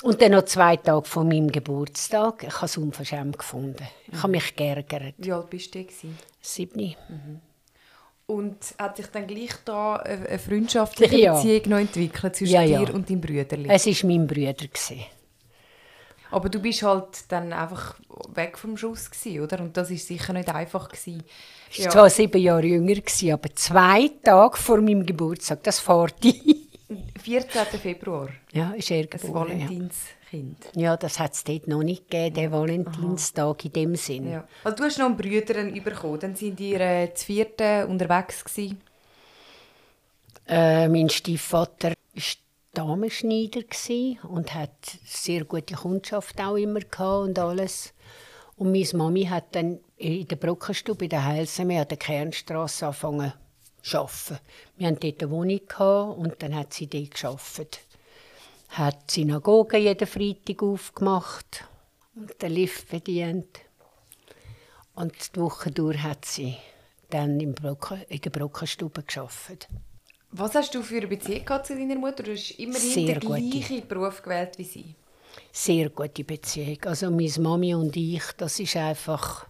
Und 0.03 0.21
dann 0.21 0.33
noch 0.33 0.43
zwei 0.45 0.75
Tage 0.77 1.05
vor 1.07 1.23
meinem 1.23 1.51
Geburtstag. 1.51 2.43
Ich 2.47 2.55
habe 2.55 2.65
es 2.65 2.77
unverschämt 2.77 3.37
gefunden. 3.37 3.87
Ich 4.11 4.17
habe 4.21 4.31
mich 4.31 4.55
geärgert. 4.55 5.15
Wie 5.17 5.31
alt 5.31 5.49
bist 5.49 5.73
du 5.73 5.79
denn? 5.79 5.87
gewesen? 5.87 6.17
Siebni. 6.41 6.95
Und 8.27 8.57
hat 8.79 8.97
sich 8.97 9.05
dann 9.07 9.27
gleich 9.27 9.51
da 9.63 9.97
eine 9.97 10.39
freundschaftliche 10.39 11.15
Ja. 11.17 11.35
Beziehung 11.35 11.69
noch 11.69 11.77
entwickelt 11.77 12.35
zwischen 12.35 12.53
Ja, 12.53 12.61
ja. 12.63 12.83
dir 12.83 12.93
und 12.93 13.09
deinem 13.09 13.21
Brüderli? 13.21 13.69
Es 13.69 13.85
war 13.85 14.09
mein 14.09 14.25
Bruder. 14.27 14.53
gewesen. 14.53 14.99
Aber 16.35 16.49
du 16.49 16.59
bist 16.59 16.83
halt 16.83 17.31
dann 17.31 17.53
einfach 17.53 17.95
weg 18.33 18.57
vom 18.57 18.75
Schuss 18.75 19.09
gewesen, 19.09 19.39
oder? 19.39 19.61
Und 19.61 19.77
das 19.77 19.89
ist 19.89 20.05
sicher 20.05 20.33
nicht 20.33 20.53
einfach 20.53 20.89
gewesen. 20.89 21.23
Ich 21.71 21.85
war 21.85 21.91
zwar 21.91 22.09
sieben 22.09 22.41
Jahre 22.41 22.65
jünger, 22.65 22.95
gewesen, 22.95 23.31
aber 23.31 23.55
zwei 23.55 24.11
Tage 24.21 24.57
vor 24.57 24.81
meinem 24.81 25.05
Geburtstag, 25.05 25.63
das 25.63 25.79
fährt 25.79 26.25
ich. 26.25 26.43
14. 27.23 27.79
Februar, 27.79 28.27
Ja, 28.51 28.71
ist 28.71 28.91
er 28.91 28.97
ein 28.97 29.09
geboren. 29.09 29.59
Ja. 29.59 29.65
Valentinskind. 29.65 30.57
ja, 30.75 30.97
das 30.97 31.19
hat 31.19 31.35
es 31.35 31.43
dort 31.45 31.69
noch 31.69 31.83
nicht 31.83 32.11
gegeben, 32.11 32.35
den 32.35 32.51
Valentinstag 32.51 33.63
in 33.63 33.71
dem 33.71 33.95
Sinn. 33.95 34.29
Ja. 34.29 34.43
Also 34.65 34.75
du 34.75 34.83
hast 34.83 34.99
noch 34.99 35.05
einen 35.05 35.15
Bruder 35.15 35.63
bekommen. 35.63 36.19
Dann 36.19 36.35
sind 36.35 36.59
ihr 36.59 36.81
äh, 36.81 37.13
zu 37.13 37.27
vierten 37.27 37.85
unterwegs 37.85 38.43
gewesen. 38.43 38.81
Äh, 40.49 40.89
mein 40.89 41.09
Stiefvater 41.09 41.93
war 42.13 42.23
Damenschneider 42.75 43.63
und 44.29 44.53
hat 44.53 44.97
sehr 45.05 45.45
gute 45.45 45.75
Kundschaft 45.75 46.39
auch 46.39 46.55
immer 46.55 46.81
und 46.99 47.39
alles. 47.39 47.93
Und 48.57 48.71
meine 48.71 48.87
Mami 48.93 49.25
hat 49.25 49.55
dann 49.55 49.79
in 49.97 50.27
der 50.27 50.35
Brockenstube 50.35 51.05
in 51.05 51.09
der 51.09 51.25
Heilsame 51.25 51.81
an 51.81 51.87
der 51.87 51.97
Kernstraße 51.97 52.85
angefangen 52.85 53.33
zu 53.81 53.99
arbeiten. 53.99 54.39
Wir 54.77 54.87
hatten 54.87 54.99
dort 54.99 55.23
eine 55.23 55.31
Wohnung 55.31 56.17
und 56.17 56.43
dann 56.43 56.55
hat 56.55 56.73
sie 56.73 56.87
dort 56.87 57.15
gearbeitet. 57.15 57.79
Hat 58.69 59.09
Synagoge 59.09 59.77
jeden 59.77 60.07
Freitag 60.07 60.63
aufgemacht 60.63 61.65
und 62.15 62.41
den 62.41 62.51
Lift 62.51 62.89
bedient. 62.89 63.59
Und 64.95 65.13
die 65.35 65.39
Woche 65.39 65.71
durch 65.71 66.01
hat 66.01 66.25
sie 66.25 66.57
dann 67.09 67.53
Brocken, 67.53 68.01
in 68.09 68.21
der 68.21 68.29
Brockenstube 68.29 69.03
gearbeitet. 69.03 69.67
Was 70.37 70.53
hast 70.55 70.75
du 70.75 70.81
für 70.83 70.97
eine 70.97 71.07
Beziehung 71.07 71.45
gehabt 71.45 71.67
zu 71.67 71.75
deiner 71.75 71.95
Mutter? 71.95 72.23
Du 72.23 72.31
hast 72.33 72.51
immerhin 72.59 72.91
Sehr 72.91 73.19
den 73.19 73.29
gute. 73.29 73.49
gleichen 73.49 73.87
Beruf 73.87 74.21
gewählt 74.21 74.57
wie 74.57 74.63
sie. 74.65 74.95
sehr 75.51 75.89
gute 75.89 76.23
Beziehung. 76.25 76.77
Also 76.85 77.09
meine 77.09 77.31
Mami 77.39 77.73
und 77.73 77.95
ich, 77.95 78.23
das 78.37 78.59
ist 78.59 78.75
einfach, 78.75 79.47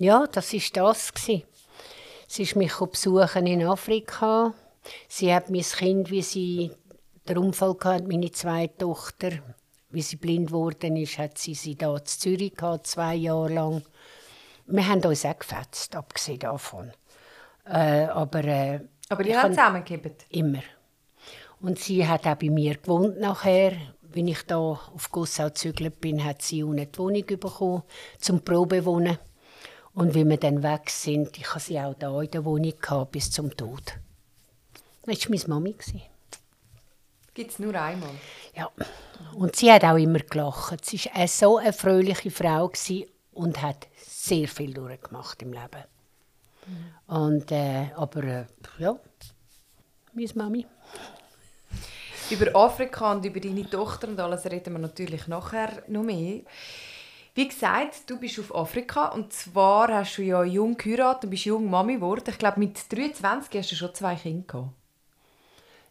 ja, 0.00 0.26
das 0.26 0.52
ist 0.52 0.76
das 0.76 1.12
gsi. 1.14 1.44
Sie 2.26 2.42
ist 2.42 2.56
mich 2.56 2.74
besuchen 2.74 3.46
in 3.46 3.62
Afrika. 3.66 4.52
Sie 5.06 5.32
hat 5.32 5.48
mein 5.50 5.62
Kind, 5.62 6.10
wie 6.10 6.22
sie 6.22 6.72
den 7.28 7.38
Unfall 7.38 7.76
hatte, 7.84 8.08
meine 8.08 8.32
zweite 8.32 8.78
Tochter, 8.78 9.30
wie 9.90 10.02
sie 10.02 10.16
blind 10.16 10.48
geworden 10.48 10.96
ist, 10.96 11.18
hat 11.18 11.38
sie 11.38 11.54
sie 11.54 11.76
da 11.76 11.96
in 11.96 12.04
Zürich 12.04 12.56
gehabt, 12.56 12.88
zwei 12.88 13.14
Jahre 13.14 13.52
lang. 13.52 13.82
Wir 14.66 14.88
haben 14.88 15.04
uns 15.04 15.24
auch 15.24 15.38
gefetzt, 15.38 15.94
abgesehen 15.94 16.40
davon. 16.40 16.90
Äh, 17.64 18.04
aber 18.06 18.44
äh, 18.44 18.80
Aber 19.08 19.22
ich 19.22 19.28
ihr 19.28 19.42
habt 19.42 19.54
zusammengegeben. 19.54 20.12
Immer. 20.30 20.62
Und 21.60 21.78
sie 21.78 22.06
hat 22.06 22.26
auch 22.26 22.34
bei 22.34 22.50
mir 22.50 22.76
gewohnt 22.76 23.20
nachher. 23.20 23.72
Wenn 24.14 24.28
ich 24.28 24.42
da 24.42 24.58
auf 24.58 25.10
Gossau 25.10 25.46
gezügelt 25.46 26.00
bin, 26.00 26.22
hat 26.22 26.42
sie 26.42 26.56
die 26.56 26.64
Wohnung 26.64 27.24
bekommen, 27.24 27.82
zum 28.18 28.44
Probewohnen. 28.44 29.16
Und 29.94 30.14
wie 30.14 30.24
wir 30.24 30.36
dann 30.36 30.62
weg 30.62 30.90
sind, 30.90 31.38
ich 31.38 31.48
hatte 31.54 31.64
sie 31.64 31.80
auch 31.80 31.94
da 31.94 32.20
in 32.20 32.30
der 32.30 32.44
Wohnung 32.44 32.74
gehabt, 32.78 33.12
bis 33.12 33.30
zum 33.30 33.56
Tod. 33.56 33.94
Das 35.04 35.24
war 35.24 35.30
meine 35.30 35.48
Mami. 35.48 35.76
Gibt 37.34 37.52
es 37.52 37.58
nur 37.58 37.74
einmal? 37.74 38.10
Ja. 38.54 38.70
Und 39.34 39.56
sie 39.56 39.72
hat 39.72 39.84
auch 39.84 39.96
immer 39.96 40.18
gelacht. 40.18 40.84
Sie 40.84 40.98
war 41.14 41.26
so 41.26 41.56
eine 41.56 41.72
fröhliche 41.72 42.30
Frau 42.30 42.70
und 43.32 43.62
hat 43.62 43.88
sehr 43.96 44.48
viel 44.48 44.74
durchgemacht 44.74 45.40
im 45.40 45.52
Leben. 45.52 45.84
Mhm. 46.66 47.14
Und, 47.14 47.52
äh, 47.52 47.90
aber 47.96 48.24
äh, 48.24 48.44
ja, 48.78 48.96
meine 50.12 50.28
Mami. 50.34 50.66
Über 52.30 52.54
Afrika 52.56 53.12
und 53.12 53.24
über 53.24 53.40
deine 53.40 53.68
Tochter 53.68 54.08
und 54.08 54.20
alles 54.20 54.46
reden 54.46 54.74
wir 54.74 54.78
natürlich 54.80 55.26
nachher 55.26 55.82
noch 55.88 56.02
mehr. 56.02 56.40
Wie 57.34 57.48
gesagt, 57.48 58.08
du 58.08 58.18
bist 58.18 58.38
auf 58.38 58.54
Afrika 58.54 59.08
und 59.08 59.32
zwar 59.32 59.88
hast 59.88 60.18
du 60.18 60.22
ja 60.22 60.44
jung 60.44 60.76
geheiratet 60.76 61.24
und 61.24 61.30
bist 61.30 61.46
jung 61.46 61.68
Mami 61.68 61.94
geworden. 61.94 62.24
Ich 62.28 62.38
glaube, 62.38 62.60
mit 62.60 62.92
23 62.92 63.58
hast 63.58 63.72
du 63.72 63.76
schon 63.76 63.94
zwei 63.94 64.14
Kinder 64.16 64.44
gehabt. 64.46 64.70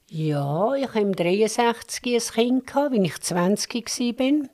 Ja, 0.08 0.76
ich 0.76 0.88
hatte 0.88 1.00
im 1.00 1.16
63 1.16 2.04
ein 2.06 2.20
Kind, 2.20 2.68
gehabt, 2.68 2.94
als 2.94 3.04
ich 3.04 3.22
20 3.22 4.20
war. 4.20 4.50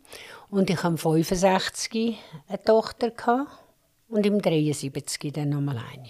Und 0.49 0.69
ich 0.69 0.83
hatte 0.83 0.97
65 0.97 2.17
eine 2.47 2.63
Tochter. 2.63 3.11
Gehabt. 3.11 3.66
Und 4.09 4.25
im 4.25 4.41
73 4.41 5.33
dann 5.33 5.49
nochmal 5.49 5.77
eine. 5.77 6.09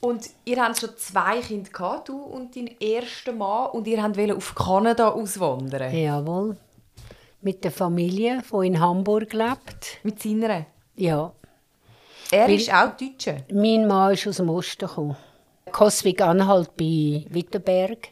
Und 0.00 0.30
ihr 0.44 0.62
habt 0.62 0.78
schon 0.78 0.96
zwei 0.96 1.40
Kinder 1.40 1.70
gehabt, 1.70 2.08
du 2.08 2.16
und 2.16 2.54
dein 2.54 2.70
erster 2.78 3.32
Mann, 3.32 3.70
und 3.70 3.86
ihr 3.86 3.98
wollt 3.98 4.32
auf 4.32 4.54
Kanada 4.54 5.08
auswandern. 5.08 5.94
Jawohl. 5.94 6.56
Mit 7.40 7.64
der 7.64 7.72
Familie, 7.72 8.42
die 8.52 8.66
in 8.66 8.78
Hamburg 8.78 9.32
lebt. 9.32 9.98
Mit 10.02 10.22
seiner? 10.22 10.66
Ja. 10.96 11.32
Er 12.30 12.46
Weil 12.46 12.56
ist 12.56 12.72
auch 12.72 12.96
Deutscher? 12.96 13.38
Mein 13.52 13.86
Mann 13.86 14.12
ist 14.12 14.26
aus 14.26 14.36
dem 14.36 14.50
Osten 14.50 14.86
gekommen. 14.86 15.16
Koswig-Anhalt 15.72 16.76
bei 16.76 17.24
Wittenberg. 17.30 18.08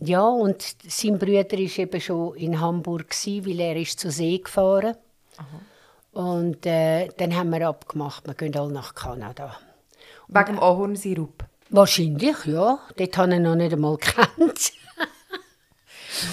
Ja, 0.00 0.26
und 0.26 0.62
sein 0.86 1.18
Bruder 1.18 1.44
war 1.50 1.78
eben 1.78 2.00
schon 2.00 2.36
in 2.36 2.60
Hamburg, 2.60 3.14
weil 3.24 3.60
er 3.60 3.76
ist 3.76 4.00
zur 4.00 4.10
See 4.10 4.38
gefahren 4.38 4.96
Aha. 5.36 5.60
Und 6.16 6.64
äh, 6.64 7.08
dann 7.18 7.36
haben 7.36 7.50
wir 7.50 7.68
abgemacht, 7.68 8.26
wir 8.26 8.32
gehen 8.32 8.56
alle 8.56 8.72
nach 8.72 8.94
Kanada. 8.94 9.54
Wegen 10.28 10.46
dem 10.46 10.58
Ahornsirup? 10.58 11.44
Wahrscheinlich, 11.68 12.46
ja. 12.46 12.78
Dort 12.96 13.18
habe 13.18 13.34
ich 13.34 13.40
noch 13.40 13.54
nicht 13.54 13.74
einmal 13.74 13.96
gekannt. 13.98 14.72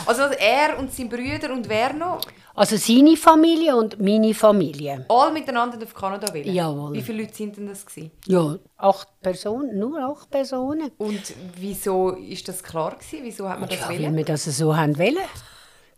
also 0.06 0.22
er 0.22 0.80
und 0.80 0.94
sein 0.94 1.10
Brüder 1.10 1.52
und 1.52 1.68
wer 1.68 1.92
noch? 1.92 2.22
Also 2.56 2.78
seine 2.78 3.18
Familie 3.18 3.76
und 3.76 4.00
meine 4.00 4.34
Familie. 4.34 5.06
Alle 5.10 5.34
miteinander 5.34 5.78
auf 5.84 5.94
Kanada 5.94 6.34
wählen? 6.34 6.56
Jawohl. 6.56 6.94
Wie 6.94 7.02
viele 7.02 7.24
Leute 7.24 7.36
sind 7.36 7.58
denn 7.58 7.68
das? 7.68 7.86
Gewesen? 7.86 8.12
Ja, 8.26 8.56
acht 8.78 9.10
Personen, 9.20 9.78
nur 9.78 10.00
acht 10.00 10.30
Personen. 10.30 10.92
Und 10.98 11.34
wieso 11.58 12.12
ist 12.12 12.48
das 12.48 12.64
klar 12.64 12.92
gewesen? 12.92 13.20
Wieso 13.24 13.50
hat 13.50 13.60
man 13.60 13.68
das 13.68 13.82
ja, 13.82 13.90
wählen? 13.90 14.06
weil 14.06 14.16
wir 14.16 14.26
das 14.26 14.46
so 14.46 14.78
haben 14.78 14.98
wollen. 14.98 15.18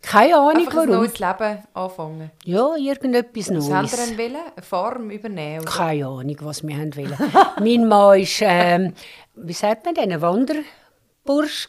Keine 0.02 0.36
Ahnung 0.36 0.56
Einfach 0.66 0.76
warum. 0.76 0.90
ein 0.90 0.96
neues 0.98 1.18
Leben 1.18 1.58
anfangen. 1.74 2.30
Ja, 2.44 2.76
irgendetwas 2.76 3.50
Neues. 3.50 3.70
Was 3.70 3.72
haben 3.72 3.88
Sie 3.88 4.16
denn 4.16 4.36
Eine 4.36 4.62
Farm 4.62 5.10
übernehmen? 5.10 5.62
Oder? 5.62 5.70
Keine 5.70 6.06
Ahnung, 6.06 6.36
was 6.42 6.62
wir 6.66 6.76
haben 6.76 6.96
wollen. 6.96 7.16
mein 7.58 7.88
Mann 7.88 7.90
war, 7.90 8.16
ähm, 8.42 8.92
wie 9.34 9.52
sagt 9.52 9.84
man 9.84 9.94
denn, 9.94 10.12
ein 10.12 10.20
Wanderbursch. 10.20 11.68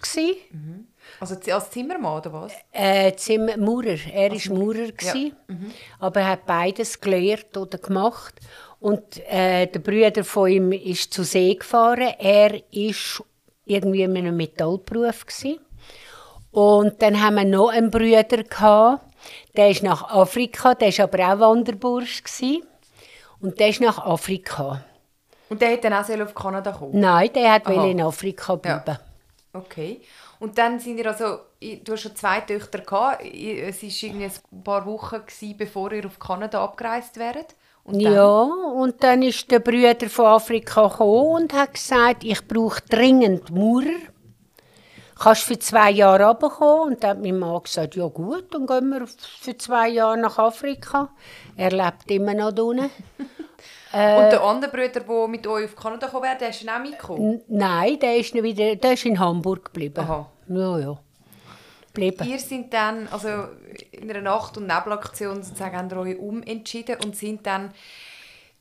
Mhm. 0.51 0.87
Also 1.19 1.35
als 1.51 1.69
Zimmermann 1.71 2.17
oder 2.19 2.33
was? 2.33 2.53
Äh, 2.71 3.13
Zimmer 3.15 3.57
Maurer. 3.57 3.97
Er 4.13 4.31
war 4.31 4.57
Maurer. 4.57 4.91
Ja. 5.01 5.13
Mhm. 5.47 5.71
Aber 5.99 6.19
er 6.19 6.29
hat 6.31 6.45
beides 6.45 6.99
gelehrt 6.99 7.55
oder 7.57 7.77
gemacht. 7.77 8.35
Und 8.79 9.19
äh, 9.27 9.65
der 9.67 9.79
Bruder 9.79 10.23
von 10.23 10.49
ihm 10.49 10.71
ist 10.71 11.13
zur 11.13 11.25
See 11.25 11.55
gefahren. 11.55 12.13
Er 12.19 12.51
war 12.51 13.25
irgendwie 13.65 14.03
in 14.03 14.17
einem 14.17 14.37
Metallberuf. 14.37 15.25
Gewesen. 15.25 15.59
Und 16.57 17.03
dann 17.03 17.21
haben 17.21 17.35
wir 17.35 17.45
noch 17.45 17.69
einen 17.69 17.91
Bruder, 17.91 18.23
gehabt, 18.23 19.03
der 19.55 19.69
ist 19.69 19.83
nach 19.83 20.09
Afrika, 20.09 20.73
der 20.73 20.87
war 20.97 21.03
aber 21.03 21.19
auch 21.31 21.51
Wanderbursch. 21.51 22.23
Gewesen. 22.23 22.63
Und 23.39 23.59
der 23.59 23.69
ist 23.69 23.79
nach 23.79 24.03
Afrika. 24.03 24.83
Und 25.49 25.61
der 25.61 25.73
hat 25.73 25.83
dann 25.83 25.93
auch 25.93 26.09
auf 26.09 26.33
Kanada 26.33 26.71
kommen? 26.71 26.99
Nein, 26.99 27.29
der 27.31 27.53
hat 27.53 27.69
in 27.69 28.01
Afrika 28.01 28.55
bleiben. 28.55 28.97
Ja. 28.97 28.99
Okay. 29.53 30.01
Und 30.39 30.57
dann 30.57 30.79
sind 30.79 30.97
ihr 30.97 31.05
also, 31.05 31.41
du 31.61 31.91
hast 31.91 32.01
schon 32.01 32.15
zwei 32.15 32.41
Töchter 32.41 32.79
gehabt. 32.79 33.23
Es 33.23 33.83
war 33.83 34.09
irgendwie 34.09 34.25
ein 34.25 34.63
paar 34.63 34.83
Wochen 34.87 35.17
gewesen, 35.27 35.57
bevor 35.57 35.91
ihr 35.91 36.07
auf 36.07 36.17
Kanada 36.17 36.63
abgereist 36.63 37.17
wäret. 37.17 37.53
Und 37.83 37.99
ja, 37.99 38.41
und 38.41 39.03
dann 39.03 39.21
ist 39.21 39.51
der 39.51 39.59
Brüder 39.59 40.09
von 40.09 40.25
Afrika 40.25 40.87
gekommen 40.87 41.43
und 41.43 41.53
hat 41.53 41.75
gesagt, 41.75 42.23
ich 42.23 42.47
brauche 42.47 42.81
dringend 42.89 43.51
Maurer 43.51 43.99
kannst 45.17 45.43
für 45.43 45.57
zwei 45.59 45.91
Jahre 45.91 46.25
runterkommen? 46.25 46.93
Und 46.93 47.03
dann 47.03 47.11
hat 47.11 47.21
mein 47.21 47.39
Mann 47.39 47.63
gesagt, 47.63 47.95
ja 47.95 48.07
gut, 48.07 48.53
dann 48.53 48.65
gehen 48.65 48.89
wir 48.89 49.07
für 49.07 49.57
zwei 49.57 49.89
Jahre 49.89 50.17
nach 50.17 50.37
Afrika. 50.37 51.09
Er 51.55 51.71
lebt 51.71 52.09
immer 52.11 52.33
noch 52.33 52.57
unten. 52.57 52.89
äh, 53.93 54.17
und 54.23 54.31
der 54.31 54.43
andere 54.43 54.71
Bruder, 54.71 54.99
der 54.99 55.27
mit 55.27 55.47
euch 55.47 55.65
auf 55.65 55.75
Kanada 55.75 56.07
gekommen 56.07 56.23
wäre, 56.23 56.37
der 56.37 56.49
ist 56.49 56.69
auch 56.69 56.79
mitgekommen? 56.79 57.41
Nein, 57.47 57.99
der 57.99 58.17
ist, 58.17 58.33
wieder, 58.33 58.75
der 58.75 58.93
ist 58.93 59.05
in 59.05 59.19
Hamburg 59.19 59.65
geblieben. 59.65 59.99
Aha. 59.99 60.29
Ja, 60.49 60.79
ja. 60.79 60.99
Geblieben. 61.93 62.27
Ihr 62.27 62.39
sind 62.39 62.73
dann, 62.73 63.07
also 63.07 63.27
in 63.91 64.09
einer 64.09 64.21
Nacht- 64.21 64.57
und 64.57 64.67
Nebelaktion 64.67 65.41
sozusagen, 65.41 65.89
ihr 65.89 65.97
euch 65.97 66.19
umentschieden 66.19 66.97
und 67.03 67.15
sind 67.15 67.45
dann 67.47 67.71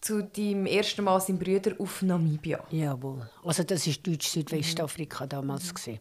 zu 0.00 0.22
deinem 0.22 0.66
ersten 0.66 1.04
Mal 1.04 1.20
seinem 1.20 1.38
Brüder 1.38 1.72
auf 1.78 2.00
Namibia. 2.02 2.60
Jawohl. 2.70 3.28
Also 3.44 3.64
das 3.64 3.86
war 3.86 3.94
Deutsch-Südwestafrika 4.04 5.25
mhm. 5.25 5.28
damals. 5.28 5.75
Mhm 5.86 5.98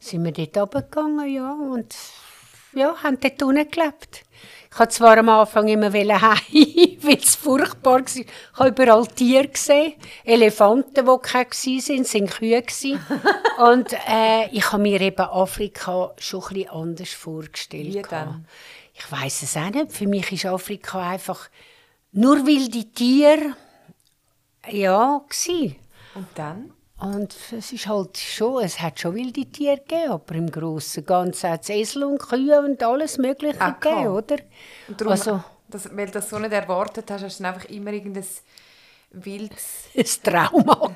sind 0.00 0.24
wir 0.24 0.32
dort 0.32 0.56
runtergegangen, 0.56 1.32
ja, 1.32 1.52
und 1.52 1.94
ja, 2.72 2.94
haben 3.02 3.18
dort 3.20 3.42
unten 3.42 3.70
gelebt. 3.70 4.24
Ich 4.72 4.78
habe 4.78 4.88
zwar 4.88 5.18
am 5.18 5.28
Anfang 5.28 5.66
immer 5.68 5.92
heim, 6.22 6.96
weil 7.02 7.18
es 7.18 7.34
furchtbar 7.34 8.00
war. 8.00 8.16
Ich 8.16 8.26
habe 8.54 8.68
überall 8.68 9.06
Tiere 9.08 9.48
gesehen, 9.48 9.94
Elefanten, 10.24 11.04
die 11.04 11.18
keine 11.22 11.50
waren, 11.50 12.04
sind 12.04 12.30
Kühe. 12.30 12.62
und 13.58 13.92
äh, 14.08 14.48
ich 14.52 14.70
habe 14.70 14.82
mir 14.82 15.00
eben 15.00 15.20
Afrika 15.20 16.12
schon 16.18 16.42
ein 16.42 16.54
bisschen 16.54 16.70
anders 16.70 17.10
vorgestellt. 17.10 17.94
Wie 17.94 18.02
denn? 18.02 18.46
Ich 18.94 19.10
weiß 19.10 19.42
es 19.42 19.56
auch 19.56 19.70
nicht. 19.70 19.92
Für 19.92 20.06
mich 20.06 20.30
ist 20.30 20.46
Afrika 20.46 21.10
einfach 21.10 21.48
nur 22.12 22.46
wilde 22.46 22.84
Tiere. 22.92 23.56
Ja, 24.68 25.20
gewesen. 25.26 25.76
Und 26.14 26.26
dann? 26.34 26.72
Und 27.00 27.34
es 27.56 27.72
ist 27.72 27.86
halt 27.86 28.18
schon, 28.18 28.62
es 28.62 28.80
hat 28.80 29.00
schon 29.00 29.14
wilde 29.14 29.46
Tiere 29.46 29.78
gegeben, 29.78 30.12
aber 30.12 30.34
im 30.34 30.50
Großen 30.50 31.02
und 31.02 31.06
Ganzen 31.06 31.50
hat 31.50 31.62
es 31.62 31.70
Esel 31.70 32.04
und 32.04 32.18
Kühe 32.18 32.60
und 32.60 32.82
alles 32.82 33.16
Mögliche 33.16 33.60
ah, 33.60 33.70
gegeben, 33.70 34.08
oder? 34.08 34.36
Darum, 34.88 35.12
also, 35.12 35.42
das, 35.68 35.88
weil 35.96 36.06
du 36.06 36.12
das 36.12 36.28
so 36.28 36.38
nicht 36.38 36.52
erwartet 36.52 37.10
hast, 37.10 37.24
hast 37.24 37.40
du 37.40 37.42
dann 37.42 37.54
einfach 37.54 37.68
immer 37.70 37.92
irgendein 37.92 38.26
wildes... 39.12 39.84
Ein 39.96 40.04
Trauma 40.22 40.90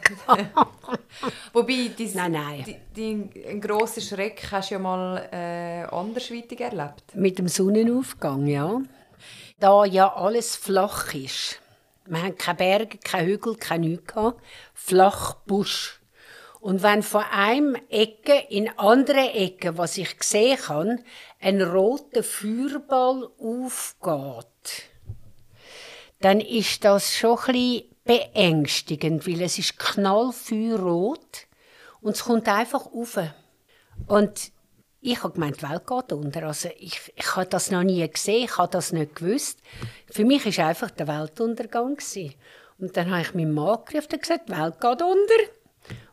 Wobei, 1.55 1.91
dies, 1.97 2.15
nein, 2.15 2.33
nein. 2.33 2.65
Die, 2.67 2.77
die, 2.95 3.47
einen 3.49 3.61
grossen 3.61 4.03
Schreck 4.03 4.47
hast 4.53 4.71
du 4.71 4.75
ja 4.75 4.79
mal 4.79 5.29
äh, 5.33 5.85
andersweitig 5.85 6.61
erlebt. 6.61 7.15
Mit 7.15 7.39
dem 7.39 7.49
Sonnenaufgang, 7.49 8.47
ja. 8.47 8.81
Da 9.59 9.85
ja 9.87 10.15
alles 10.15 10.55
flach 10.55 11.15
ist 11.15 11.61
wir 12.07 12.23
hatten 12.23 12.39
keine 12.39 12.57
Berge, 12.57 12.99
keine 12.99 13.27
Hügel, 13.27 13.57
keine 13.57 13.89
nichts. 13.89 14.15
Flach 14.75 15.35
Busch. 15.47 16.01
Und 16.61 16.83
wenn 16.83 17.03
von 17.03 17.25
einem 17.31 17.77
Ecke 17.91 18.47
in 18.49 18.71
andere 18.79 19.33
Ecke, 19.33 19.77
was 19.77 19.99
ich 19.99 20.19
gesehen 20.19 20.59
habe, 20.69 20.99
ein 21.41 21.61
roter 21.61 22.23
Feuerball 22.23 23.29
aufgeht, 23.39 24.89
dann 26.21 26.41
ist 26.41 26.85
das 26.85 27.15
schon 27.15 27.39
ein 27.49 27.83
beängstigend, 28.05 29.27
weil 29.27 29.43
es 29.43 29.59
ist 29.59 29.79
knallfeuerrot 29.79 31.47
und 32.01 32.17
es 32.17 32.25
kommt 32.25 32.49
einfach 32.49 32.87
rauf. 32.87 33.19
Und 34.07 34.53
ich 35.05 35.23
habe 35.23 35.35
gemeint, 35.35 35.61
die 35.61 35.69
Welt 35.69 35.87
geht 35.87 36.13
unter. 36.13 36.45
Also 36.45 36.71
ich, 36.79 37.13
ich 37.15 37.37
habe 37.37 37.47
das 37.47 37.71
noch 37.71 37.83
nie 37.83 38.09
gesehen, 38.09 38.45
ich 38.45 38.57
habe 38.57 38.71
das 38.71 38.93
nicht 38.93 39.17
gewusst. 39.17 39.61
Für 40.11 40.25
mich 40.25 40.45
war 40.59 40.67
einfach 40.67 40.91
der 40.91 41.07
Weltuntergang. 41.07 41.97
Gewesen. 41.97 42.35
Und 42.79 42.97
dann 42.97 43.11
habe 43.11 43.21
ich 43.21 43.35
meinen 43.35 43.53
Mann 43.53 43.79
gerufen 43.85 44.15
und 44.15 44.23
gesagt, 44.23 44.49
die 44.49 44.53
Welt 44.53 44.81
geht 44.81 45.03
unter. 45.03 45.53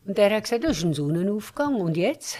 Und 0.05 0.19
er 0.19 0.35
hat 0.35 0.43
gesagt, 0.43 0.65
das 0.65 0.77
ist 0.77 0.83
ein 0.83 0.93
Sonnenaufgang. 0.93 1.75
Und 1.75 1.95
jetzt? 1.95 2.39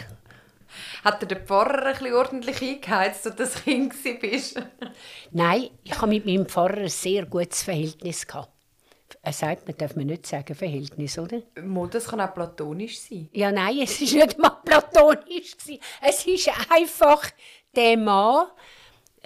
Hat 1.05 1.22
er 1.22 1.27
den 1.27 1.46
Pfarrer 1.46 1.86
ein 1.86 1.93
bisschen 1.93 2.13
ordentlich 2.15 2.62
eingeheizt, 2.62 3.25
als 3.25 3.36
du 3.36 3.43
das 3.43 3.63
Kind 3.63 3.93
bist? 4.20 4.62
Nein, 5.31 5.70
ich 5.84 5.96
habe 5.98 6.08
mit 6.08 6.25
meinem 6.25 6.46
Pfarrer 6.46 6.79
ein 6.79 6.89
sehr 6.89 7.25
gutes 7.25 7.63
Verhältnis. 7.63 8.27
Gehabt. 8.27 8.51
Er 9.24 9.34
sagt, 9.34 9.68
man 9.68 9.78
darf 9.78 9.96
mir 9.96 10.06
nicht 10.06 10.25
sagen, 10.25 10.56
Verhältnis, 10.56 11.20
oder? 11.20 11.42
Das 11.92 12.08
kann 12.08 12.22
auch 12.22 12.34
platonisch 12.34 13.00
sein. 13.00 13.30
Ja, 13.34 13.51
nein, 13.51 13.80
es 13.84 14.01
ist 14.01 14.16
nicht 14.16 14.40
mal 14.40 14.58
platonisch. 14.66 15.56
Es 16.01 16.25
ist 16.25 16.50
einfach, 16.72 17.30
der 17.75 17.98
Mann 17.98 18.48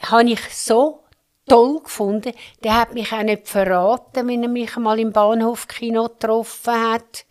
habe 0.01 0.29
ich 0.31 0.41
so 0.49 1.05
toll 1.47 1.81
gefunden. 1.81 2.33
Der 2.63 2.75
hat 2.81 2.93
mich 2.93 3.11
auch 3.13 3.23
nicht 3.23 3.47
verraten, 3.47 4.27
wenn 4.27 4.43
er 4.43 4.49
mich 4.49 4.75
mal 4.75 4.99
im 4.99 5.13
Bahnhofkino 5.13 6.09
getroffen 6.09 6.91
hat. 6.91 7.25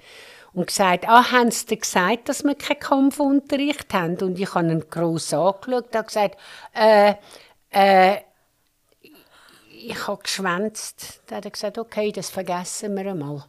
Und 0.54 0.68
gesagt, 0.68 1.08
ah, 1.08 1.32
haben 1.32 1.50
sie 1.50 1.66
dir 1.66 1.78
gesagt, 1.78 2.28
dass 2.28 2.44
wir 2.44 2.54
keinen 2.54 2.78
Kampfunterricht 2.78 3.92
haben? 3.92 4.16
Und 4.22 4.38
ich 4.38 4.54
habe 4.54 4.70
ihn 4.70 4.84
gross 4.88 5.34
angeschaut 5.34 5.94
und 5.96 6.06
gesagt, 6.06 6.38
äh, 6.72 7.14
äh, 7.70 8.18
ich 9.90 10.06
habe 10.06 10.22
geschwänzt. 10.22 11.20
Dann 11.26 11.38
hat 11.38 11.44
er 11.44 11.50
gesagt, 11.50 11.78
okay, 11.78 12.12
das 12.12 12.30
vergessen 12.30 12.96
wir 12.96 13.10
einmal. 13.10 13.44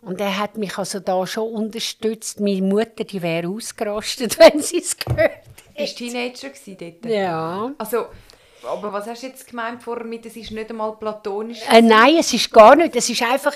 Und 0.00 0.20
er 0.20 0.38
hat 0.38 0.56
mich 0.58 0.76
also 0.76 1.00
da 1.00 1.26
schon 1.26 1.52
unterstützt. 1.52 2.40
Meine 2.40 2.62
Mutter, 2.62 3.04
die 3.04 3.22
wäre 3.22 3.48
ausgerastet, 3.48 4.38
wenn 4.38 4.60
sie 4.60 4.78
es 4.78 4.96
gehört 4.96 5.44
Bist 5.76 5.98
du 5.98 6.04
Teenager 6.04 6.50
dort? 6.78 7.04
Ja. 7.06 7.72
Also, 7.78 8.06
aber 8.66 8.92
was 8.92 9.06
hast 9.06 9.22
du 9.22 9.26
jetzt 9.28 9.46
gemeint 9.46 9.82
vorher 9.82 10.04
mit, 10.04 10.26
es 10.26 10.36
ist 10.36 10.50
nicht 10.50 10.70
einmal 10.70 10.96
platonisch? 10.96 11.60
Äh, 11.70 11.82
nein, 11.82 12.16
es 12.18 12.32
ist 12.32 12.52
gar 12.52 12.76
nicht. 12.76 12.94
Es 12.96 13.08
ist 13.08 13.22
einfach, 13.22 13.54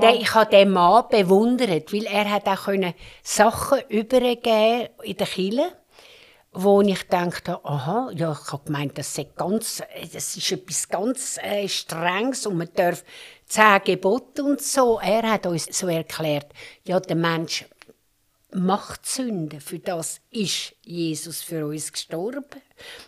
der, 0.00 0.14
ich 0.14 0.34
habe 0.34 0.50
den 0.50 0.70
Mann 0.70 1.04
bewundert, 1.10 1.92
weil 1.92 2.04
er 2.06 2.30
hat 2.30 2.46
auch 2.46 2.64
können 2.64 2.94
Sachen 3.22 3.80
übergeben 3.88 4.88
in 5.02 5.16
der 5.16 5.26
Kirche, 5.26 5.72
wo 6.52 6.80
ich 6.82 7.06
dachte, 7.06 7.64
aha, 7.64 8.10
ja, 8.14 8.32
ich 8.32 8.52
habe 8.52 8.64
gemeint, 8.64 8.98
das, 8.98 9.14
sei 9.14 9.28
ganz, 9.36 9.82
das 10.12 10.36
ist 10.36 10.52
etwas 10.52 10.88
ganz 10.88 11.38
äh, 11.38 11.68
Strenges 11.68 12.46
und 12.46 12.58
man 12.58 12.68
darf 12.74 13.04
zehn 13.46 13.80
Gebote 13.84 14.42
und 14.42 14.60
so. 14.60 14.98
Er 15.00 15.30
hat 15.30 15.46
uns 15.46 15.66
so 15.66 15.86
erklärt, 15.86 16.52
ja, 16.84 16.98
der 16.98 17.16
Mensch 17.16 17.64
macht 18.52 19.06
Sünde. 19.06 19.60
Für 19.60 19.78
das 19.78 20.20
ist 20.30 20.74
Jesus 20.82 21.42
für 21.42 21.66
uns 21.66 21.92
gestorben. 21.92 22.44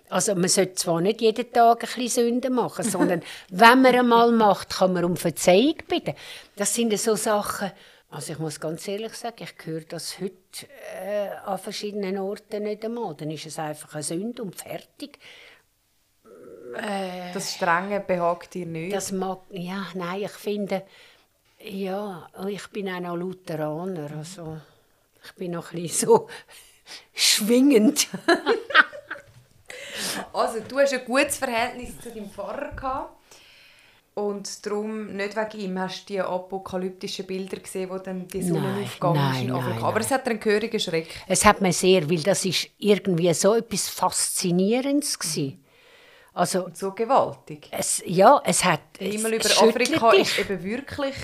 Also 0.08 0.34
man 0.34 0.48
sollte 0.48 0.74
zwar 0.74 1.00
nicht 1.00 1.20
jeden 1.20 1.52
Tag 1.52 1.82
ein 1.82 1.88
bisschen 1.94 2.26
Sünde 2.26 2.50
machen, 2.50 2.84
sondern 2.84 3.22
wenn 3.50 3.82
man 3.82 3.94
einmal 3.94 4.30
macht, 4.30 4.70
kann 4.70 4.92
man 4.92 5.04
um 5.04 5.16
Verzeihung 5.16 5.76
bitten. 5.88 6.14
Das 6.56 6.74
sind 6.74 6.96
so 6.98 7.16
Sachen, 7.16 7.72
also 8.12 8.34
ich 8.34 8.38
muss 8.38 8.60
ganz 8.60 8.86
ehrlich 8.88 9.14
sagen, 9.14 9.42
ich 9.42 9.66
höre 9.66 9.80
das 9.82 10.20
heute 10.20 10.66
äh, 11.02 11.28
an 11.46 11.58
verschiedenen 11.58 12.18
Orten 12.18 12.64
nicht 12.64 12.84
einmal. 12.84 13.14
Dann 13.14 13.30
ist 13.30 13.46
es 13.46 13.58
einfach 13.58 13.94
eine 13.94 14.02
Sünde 14.02 14.42
und 14.42 14.54
fertig. 14.54 15.18
Das 17.32 17.54
Strenge 17.54 18.00
behagt 18.00 18.54
dir 18.54 18.66
nicht. 18.66 18.94
Das 18.94 19.12
mag, 19.12 19.40
ja, 19.50 19.86
nein, 19.94 20.22
ich 20.22 20.32
finde, 20.32 20.82
ja, 21.58 22.28
ich 22.48 22.66
bin 22.68 22.88
auch 22.90 23.00
noch 23.00 23.16
Lutheraner, 23.16 24.10
also 24.16 24.58
ich 25.24 25.32
bin 25.32 25.52
noch 25.52 25.72
ein 25.72 25.82
bisschen 25.82 26.08
so 26.08 26.28
schwingend. 27.14 28.08
Also, 30.32 30.60
du 30.60 30.78
hast 30.78 30.92
ein 30.92 31.04
gutes 31.04 31.38
Verhältnis 31.38 31.98
zu 32.00 32.10
deinem 32.10 32.28
Pfarrer 32.28 32.74
gehabt. 32.74 33.21
Und 34.14 34.66
darum, 34.66 35.16
nicht 35.16 35.34
wegen 35.36 35.60
ihm, 35.60 35.78
hast 35.78 36.02
du 36.02 36.12
die 36.12 36.20
apokalyptischen 36.20 37.26
Bilder 37.26 37.56
gesehen, 37.58 37.88
wo 37.88 37.96
dann 37.98 38.28
die 38.28 38.42
Sonne 38.42 38.60
Nein, 38.60 38.84
aufgegangen 38.84 39.16
ist 39.16 39.32
nein, 39.32 39.44
in 39.44 39.52
Afrika. 39.52 39.74
nein, 39.76 39.84
Aber 39.84 40.00
es 40.00 40.10
hat 40.10 40.28
einen 40.28 40.38
gehörigen 40.40 40.80
Schreck. 40.80 41.08
Es 41.26 41.44
hat 41.46 41.60
mir 41.62 41.72
sehr, 41.72 42.08
weil 42.10 42.22
das 42.22 42.44
ist 42.44 42.68
irgendwie 42.78 43.32
so 43.32 43.54
etwas 43.54 43.88
Faszinierendes 43.88 45.18
gewesen. 45.18 45.64
Also 46.34 46.64
Und 46.66 46.76
so 46.76 46.92
gewaltig. 46.92 47.68
es, 47.70 48.02
ja, 48.06 48.40
es 48.44 48.64
hat 48.64 48.80
es 48.98 49.14
Himmel 49.14 49.34
über 49.34 49.44
Afrika 49.62 50.10
dich. 50.10 50.20
ist 50.22 50.38
eben 50.38 50.62
wirklich 50.62 51.14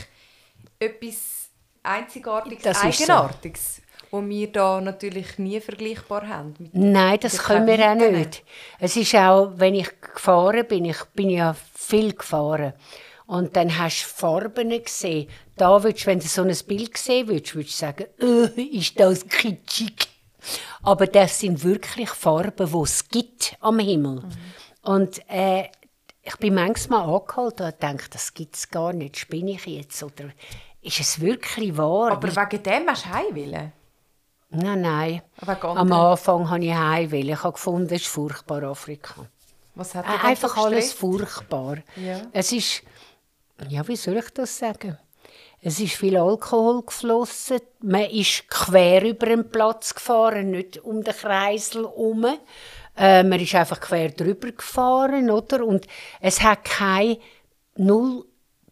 etwas 0.78 1.48
Einzigartiges, 1.82 2.62
Das 2.62 2.84
ist. 2.84 3.02
Eigenartiges, 3.02 3.80
wo 4.10 4.26
wir 4.26 4.50
da 4.50 4.80
natürlich 4.80 5.38
nie 5.38 5.60
vergleichbar 5.60 6.28
haben. 6.28 6.54
Nein, 6.72 7.18
das 7.20 7.38
können 7.38 7.66
wir 7.66 7.90
auch 7.90 7.94
nicht. 7.94 8.42
Es 8.78 8.96
ist 8.96 9.14
auch, 9.14 9.52
wenn 9.56 9.74
ich 9.74 9.88
gefahren 10.00 10.66
bin, 10.66 10.84
ich 10.84 11.02
bin 11.14 11.30
ja 11.30 11.54
viel 11.74 12.14
gefahren. 12.14 12.72
Und 13.26 13.56
dann 13.56 13.78
hast 13.78 14.04
du 14.04 14.08
Farben 14.08 14.70
gesehen. 14.70 15.28
Da 15.56 15.82
würdest, 15.82 16.06
wenn 16.06 16.18
du 16.18 16.26
so 16.26 16.42
ein 16.42 16.56
Bild 16.66 16.94
gesehen 16.94 17.28
würdest, 17.28 17.54
würdest 17.54 17.74
du 17.74 17.86
sagen, 17.86 18.06
äh, 18.20 18.62
ist 18.62 18.98
das 18.98 19.28
kitschig. 19.28 20.08
Aber 20.82 21.06
das 21.06 21.40
sind 21.40 21.62
wirklich 21.62 22.08
Farben, 22.08 22.70
die 22.72 22.82
es 22.82 23.06
gibt 23.08 23.56
am 23.60 23.78
Himmel. 23.80 24.22
Und 24.82 25.20
äh, 25.28 25.64
ich 26.22 26.36
bin 26.36 26.54
manchmal 26.54 27.02
angehalten 27.02 27.66
und 27.66 27.80
gedacht, 27.80 28.14
das 28.14 28.32
gibt 28.32 28.56
es 28.56 28.70
gar 28.70 28.94
nicht. 28.94 29.18
Spinne 29.18 29.52
ich 29.52 29.66
jetzt? 29.66 30.02
Oder 30.02 30.30
ist 30.80 31.00
es 31.00 31.20
wirklich 31.20 31.76
wahr? 31.76 32.12
Aber 32.12 32.28
wegen 32.28 32.62
dem 32.62 32.88
hast 32.88 33.04
du 33.04 33.10
heim 33.10 33.36
wollen? 33.36 33.72
Nein, 34.50 34.80
nein. 34.80 35.22
Am? 35.46 35.92
Anfang 35.92 36.48
habe 36.50 36.64
ich 36.64 36.74
heim. 36.74 37.12
Ich 37.12 37.42
habe 37.42 37.52
gefunden, 37.52 37.94
es 37.94 38.02
ist 38.02 38.08
furchtbar 38.08 38.62
Afrika. 38.64 39.26
Was 39.74 39.94
hat 39.94 40.06
Äh, 40.06 40.26
Einfach 40.26 40.56
alles 40.56 40.92
furchtbar. 40.92 41.78
Ja. 41.96 42.22
Es 42.32 42.52
ist, 42.52 42.82
ja, 43.68 43.86
wie 43.86 43.96
soll 43.96 44.16
ich 44.16 44.30
das 44.30 44.58
sagen? 44.58 44.98
Es 45.60 45.80
ist 45.80 45.94
viel 45.94 46.16
Alkohol 46.16 46.82
geflossen. 46.82 47.60
Man 47.80 48.02
ist 48.10 48.48
quer 48.48 49.02
über 49.02 49.26
den 49.26 49.50
Platz 49.50 49.94
gefahren, 49.94 50.50
nicht 50.50 50.78
um 50.78 51.02
den 51.02 51.14
Kreisel 51.14 51.82
herum. 51.82 52.26
Äh, 52.96 53.22
man 53.24 53.40
ist 53.40 53.54
einfach 53.54 53.80
quer 53.80 54.10
drüber 54.10 54.52
gefahren, 54.52 55.30
oder? 55.30 55.64
Und 55.64 55.86
es 56.20 56.42
hat 56.42 56.64
kein 56.64 57.16
Null 57.76 58.24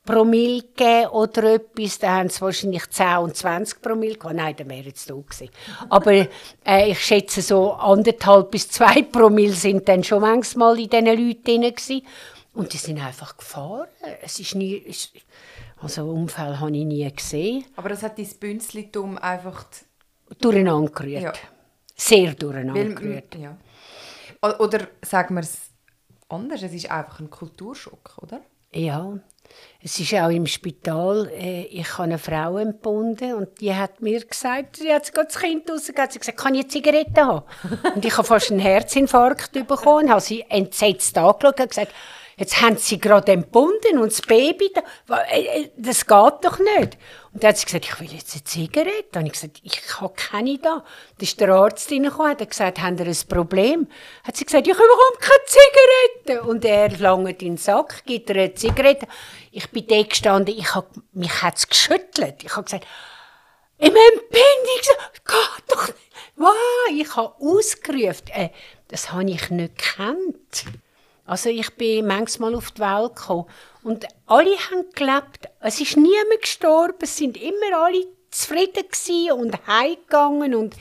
Promille 0.06 0.62
gegeben 0.62 1.08
oder 1.08 1.54
etwas. 1.54 1.98
Da 1.98 2.16
haben 2.16 2.30
sie 2.30 2.40
wahrscheinlich 2.40 2.88
10 2.88 3.18
und 3.18 3.36
20 3.36 3.82
Promille 3.82 4.14
gehabt. 4.14 4.36
Nein, 4.36 4.54
dann 4.56 4.70
wäre 4.70 4.86
jetzt 4.86 5.10
da 5.10 5.14
gewesen. 5.14 5.50
Aber 5.90 6.12
äh, 6.12 6.90
ich 6.90 7.00
schätze, 7.04 7.42
so 7.42 7.72
anderthalb 7.72 8.50
bis 8.50 8.70
zwei 8.70 9.02
Promille 9.02 9.52
sind 9.52 9.86
dann 9.88 10.02
schon 10.02 10.22
manchmal 10.22 10.78
in 10.78 10.88
diesen 10.88 11.06
Leuten 11.06 11.44
drin 11.44 11.62
gewesen. 11.62 12.06
Und 12.54 12.72
die 12.72 12.78
sind 12.78 12.98
einfach 13.04 13.36
gefahren. 13.36 13.88
Es 14.22 14.40
ist 14.40 14.54
nie... 14.54 14.82
Es, 14.88 15.12
also 15.78 16.10
Unfall 16.10 16.58
habe 16.58 16.74
ich 16.74 16.86
nie 16.86 17.12
gesehen. 17.14 17.66
Aber 17.76 17.90
das 17.90 18.02
hat 18.02 18.18
dein 18.18 18.28
Bünzlitum 18.40 19.18
einfach... 19.18 19.66
Durcheinander 20.40 20.90
gerührt. 20.90 21.22
Ja. 21.22 21.32
Sehr 21.94 22.34
durcheinander 22.34 22.80
Weil, 22.80 22.94
gerührt. 22.94 23.34
ja. 23.34 23.56
Oder 24.58 24.88
sagen 25.02 25.34
wir 25.34 25.42
es 25.42 25.70
anders, 26.28 26.62
es 26.62 26.72
ist 26.72 26.90
einfach 26.90 27.20
ein 27.20 27.30
Kulturschock, 27.30 28.16
oder? 28.22 28.40
Ja, 28.72 29.18
es 29.86 30.00
ist 30.00 30.14
auch 30.14 30.30
im 30.30 30.46
Spital, 30.46 31.30
äh, 31.32 31.62
ich 31.66 31.92
habe 31.92 32.02
eine 32.02 32.18
Frau 32.18 32.58
entbunden 32.58 33.34
und 33.34 33.60
die 33.60 33.72
hat 33.72 34.02
mir 34.02 34.18
gesagt, 34.24 34.78
sie 34.78 34.92
hat 34.92 35.12
gerade 35.12 35.28
das 35.28 35.38
Kind 35.38 35.70
rausgegeben, 35.70 35.80
sie 35.80 36.02
hat 36.02 36.20
gesagt, 36.20 36.38
kann 36.38 36.54
ich 36.56 36.62
eine 36.62 36.68
Zigarette 36.68 37.24
haben? 37.24 37.44
und 37.94 38.04
ich 38.04 38.12
habe 38.16 38.26
fast 38.26 38.50
einen 38.50 38.58
Herzinfarkt 38.58 39.52
bekommen, 39.52 40.10
habe 40.10 40.20
sie 40.20 40.44
entsetzt 40.48 41.16
angeschaut 41.16 41.60
und 41.60 41.68
gesagt, 41.68 41.92
jetzt 42.36 42.60
haben 42.60 42.76
sie 42.76 42.98
gerade 42.98 43.30
entbunden 43.30 43.98
und 43.98 44.10
das 44.10 44.22
Baby, 44.22 44.72
da, 44.74 45.20
äh, 45.30 45.62
äh, 45.62 45.70
das 45.76 46.04
geht 46.04 46.34
doch 46.42 46.58
nicht. 46.58 46.98
Und 47.36 47.42
dann 47.42 47.50
hat 47.50 47.58
sie 47.58 47.66
gesagt, 47.66 47.84
ich 47.84 48.00
will 48.00 48.10
jetzt 48.10 48.32
eine 48.32 48.44
Zigarette. 48.44 49.08
Dann 49.12 49.24
habe 49.24 49.26
ich 49.26 49.32
gesagt, 49.34 49.60
ich 49.62 50.00
habe 50.00 50.14
keine 50.16 50.56
da. 50.56 50.82
Dann 51.18 51.20
ist 51.20 51.38
der 51.38 51.50
Arzt 51.50 51.92
reingekommen, 51.92 52.30
hat 52.30 52.48
gesagt, 52.48 52.80
haben 52.80 52.96
Sie 52.96 53.04
ein 53.04 53.28
Problem? 53.28 53.88
Hat 54.24 54.38
sie 54.38 54.46
gesagt, 54.46 54.66
ich 54.66 54.72
bekomme 54.72 55.18
keine 55.20 56.24
Zigarette. 56.24 56.48
Und 56.48 56.64
er 56.64 56.88
langt 56.96 57.42
in 57.42 57.48
den 57.48 57.56
Sack, 57.58 58.06
gibt 58.06 58.30
ihr 58.30 58.36
eine 58.36 58.54
Zigarette. 58.54 59.06
Ich 59.52 59.70
bin 59.70 59.86
da 59.86 60.02
gestanden, 60.02 60.56
ich 60.56 60.74
hab, 60.74 60.88
mich 61.12 61.42
hat 61.42 61.58
es 61.58 61.68
geschüttelt. 61.68 62.42
Ich 62.42 62.56
habe 62.56 62.64
gesagt, 62.64 62.86
im 63.76 63.88
Entbindungs... 63.88 64.88
Geht 65.26 65.64
doch 65.68 65.88
nicht. 65.88 66.12
Wow, 66.36 66.54
ich 66.90 67.16
habe 67.16 67.34
ausgerufen. 67.38 68.28
Äh, 68.32 68.48
das 68.88 69.12
habe 69.12 69.30
ich 69.30 69.50
nicht 69.50 69.76
gekannt. 69.76 70.64
Also 71.26 71.50
ich 71.50 71.68
bin 71.76 72.06
manchmal 72.06 72.54
auf 72.54 72.70
die 72.70 72.80
Welt 72.80 73.16
gekommen 73.16 73.44
und 73.86 74.04
alle 74.26 74.56
haben 74.56 74.90
gelebt. 74.96 75.48
Es 75.60 75.80
ist 75.80 75.96
niemand 75.96 76.40
gestorben, 76.40 76.98
es 77.02 77.16
sind 77.16 77.36
immer 77.36 77.84
alle 77.84 78.04
zufrieden 78.32 78.84
und 79.30 79.64
heimgegangen 79.68 80.56
und 80.56 80.74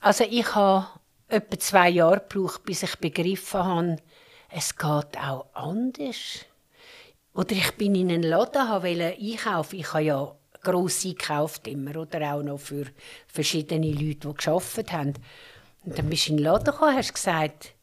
also 0.00 0.24
ich 0.28 0.52
habe 0.52 0.88
etwa 1.28 1.58
zwei 1.60 1.88
Jahre 1.90 2.24
gebraucht, 2.28 2.64
bis 2.64 2.82
ich 2.82 2.96
begriffen 2.96 3.64
habe, 3.64 3.96
es 4.50 4.76
geht 4.76 5.18
auch 5.18 5.46
anders. 5.54 6.44
Oder 7.32 7.52
ich 7.52 7.70
bin 7.76 7.94
in 7.94 8.10
einen 8.10 8.24
Laden, 8.24 8.68
wollte 8.68 9.16
einkaufen. 9.16 9.78
Ich 9.78 9.92
habe 9.92 10.02
ja 10.02 10.34
gross 10.64 11.06
einkauft 11.06 11.68
immer, 11.68 11.96
oder 11.96 12.34
auch 12.34 12.42
noch 12.42 12.58
für 12.58 12.86
verschiedene 13.28 13.92
Leute, 13.92 14.28
die 14.28 14.34
gearbeitet 14.34 14.92
haben. 14.92 15.14
Und 15.84 15.96
dann 15.96 16.10
bist 16.10 16.26
du 16.26 16.32
in 16.32 16.38
den 16.38 16.44
Laden 16.44 16.64
gekommen, 16.64 16.96
hast 16.96 17.14
gesagt, 17.14 17.74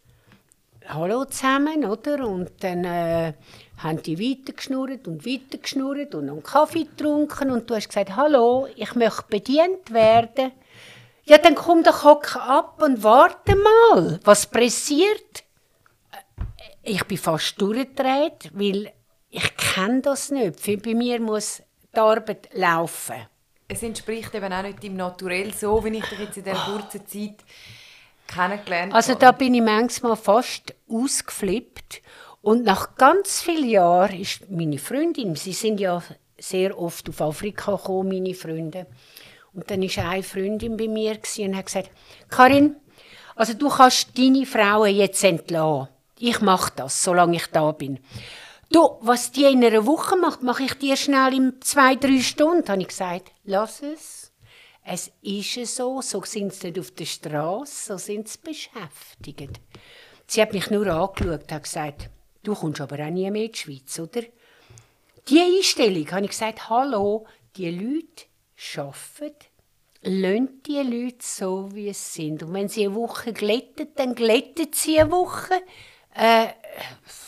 Hallo 0.91 1.23
zusammen, 1.25 1.85
oder? 1.85 2.27
Und 2.27 2.51
dann 2.61 2.83
äh, 2.83 3.33
haben 3.79 4.01
die 4.03 4.19
weitergeschnurrt 4.19 5.07
und 5.07 5.25
weitergeschnurrt 5.25 6.13
und 6.15 6.29
einen 6.29 6.43
Kaffee 6.43 6.83
getrunken 6.85 7.51
und 7.51 7.69
du 7.69 7.75
hast 7.75 7.87
gesagt, 7.89 8.15
Hallo, 8.15 8.67
ich 8.75 8.93
möchte 8.95 9.23
bedient 9.29 9.91
werden. 9.91 10.51
Ja, 11.25 11.37
dann 11.37 11.55
komm 11.55 11.83
doch 11.83 12.03
hock 12.03 12.35
ab 12.35 12.81
und 12.81 13.03
warte 13.03 13.55
mal, 13.55 14.19
was 14.23 14.45
passiert? 14.47 15.43
ich 16.81 17.03
bin 17.05 17.17
fast 17.17 17.59
durchgedreht, 17.61 18.49
weil 18.53 18.91
ich 19.29 19.57
kenne 19.57 20.01
das 20.01 20.31
nicht. 20.31 20.59
Für, 20.59 20.77
bei 20.77 20.95
mir 20.95 21.19
muss 21.19 21.61
die 21.93 21.99
Arbeit 21.99 22.49
laufen. 22.53 23.27
Es 23.67 23.83
entspricht 23.83 24.33
eben 24.33 24.51
auch 24.51 24.63
nicht 24.63 24.81
dem 24.81 24.95
Naturell 24.95 25.53
so, 25.53 25.83
wie 25.85 25.97
ich 25.97 26.05
dich 26.05 26.19
jetzt 26.19 26.37
in 26.37 26.43
dieser 26.45 26.55
kurzen 26.65 27.05
Zeit 27.05 27.35
kennengelernt 28.27 28.93
Also 28.93 29.11
habe. 29.11 29.19
da 29.21 29.31
bin 29.31 29.53
ich 29.53 29.61
manchmal 29.61 30.15
fast 30.15 30.73
ausgeflippt. 30.89 32.01
Und 32.41 32.63
nach 32.63 32.95
ganz 32.95 33.41
vielen 33.41 33.69
Jahren 33.69 34.19
ist 34.19 34.49
meine 34.49 34.77
Freundin, 34.77 35.35
sie 35.35 35.53
sind 35.53 35.79
ja 35.79 36.01
sehr 36.37 36.79
oft 36.79 37.09
auf 37.09 37.21
Afrika 37.21 37.75
gekommen, 37.75 38.09
meine 38.09 38.33
Freunde. 38.33 38.87
Und 39.53 39.69
dann 39.69 39.81
war 39.81 40.09
eine 40.09 40.23
Freundin 40.23 40.77
bei 40.77 40.87
mir 40.87 41.19
und 41.39 41.55
hat 41.55 41.65
gesagt, 41.65 41.91
Karin, 42.29 42.75
also 43.35 43.53
du 43.53 43.69
kannst 43.69 44.17
deine 44.17 44.45
Frauen 44.45 44.95
jetzt 44.95 45.23
entlassen. 45.23 45.89
Ich 46.17 46.41
mache 46.41 46.71
das, 46.75 47.03
solange 47.03 47.37
ich 47.37 47.47
da 47.47 47.71
bin. 47.71 47.99
Du, 48.71 48.97
was 49.01 49.31
die 49.31 49.45
in 49.45 49.63
einer 49.63 49.85
Woche 49.85 50.15
macht, 50.15 50.43
mache 50.43 50.63
ich 50.63 50.73
dir 50.75 50.95
schnell 50.95 51.33
in 51.33 51.61
zwei, 51.61 51.95
drei 51.95 52.19
Stunden. 52.19 52.67
Habe 52.69 52.81
ich 52.81 52.89
gesagt, 52.89 53.31
lass 53.43 53.81
es. 53.81 54.31
Es 54.83 55.11
ist 55.21 55.75
so, 55.75 56.01
so 56.01 56.21
sind 56.23 56.53
sie 56.53 56.67
nicht 56.67 56.79
auf 56.79 56.91
der 56.91 57.05
Straße, 57.05 57.93
so 57.93 57.97
sind 57.97 58.27
sie 58.27 58.39
beschäftigt. 58.43 59.59
Sie 60.27 60.41
hat 60.41 60.53
mich 60.53 60.69
nur 60.69 60.87
angeschaut 60.87 61.49
und 61.51 61.63
gesagt, 61.63 62.09
du 62.43 62.55
kommst 62.55 62.81
aber 62.81 62.99
auch 62.99 63.09
nie 63.09 63.29
mehr 63.29 63.45
in 63.45 63.51
die 63.51 63.57
Schweiz, 63.57 63.99
oder? 63.99 64.21
Die 65.27 65.39
Einstellung 65.39 66.09
habe 66.11 66.25
ich 66.25 66.31
gesagt, 66.31 66.69
hallo, 66.69 67.27
die 67.55 67.69
Leute 67.69 68.25
arbeiten, 68.77 69.45
lasst 70.01 70.65
die 70.65 70.81
Leute 70.81 71.17
so, 71.19 71.69
wie 71.73 71.89
es 71.89 72.13
sind. 72.13 72.43
Und 72.43 72.53
wenn 72.53 72.69
sie 72.69 72.85
eine 72.85 72.95
Woche 72.95 73.33
glätten, 73.33 73.89
dann 73.95 74.15
glätten 74.15 74.69
sie 74.71 74.99
eine 74.99 75.11
Woche. 75.11 75.53
Äh, 76.15 76.47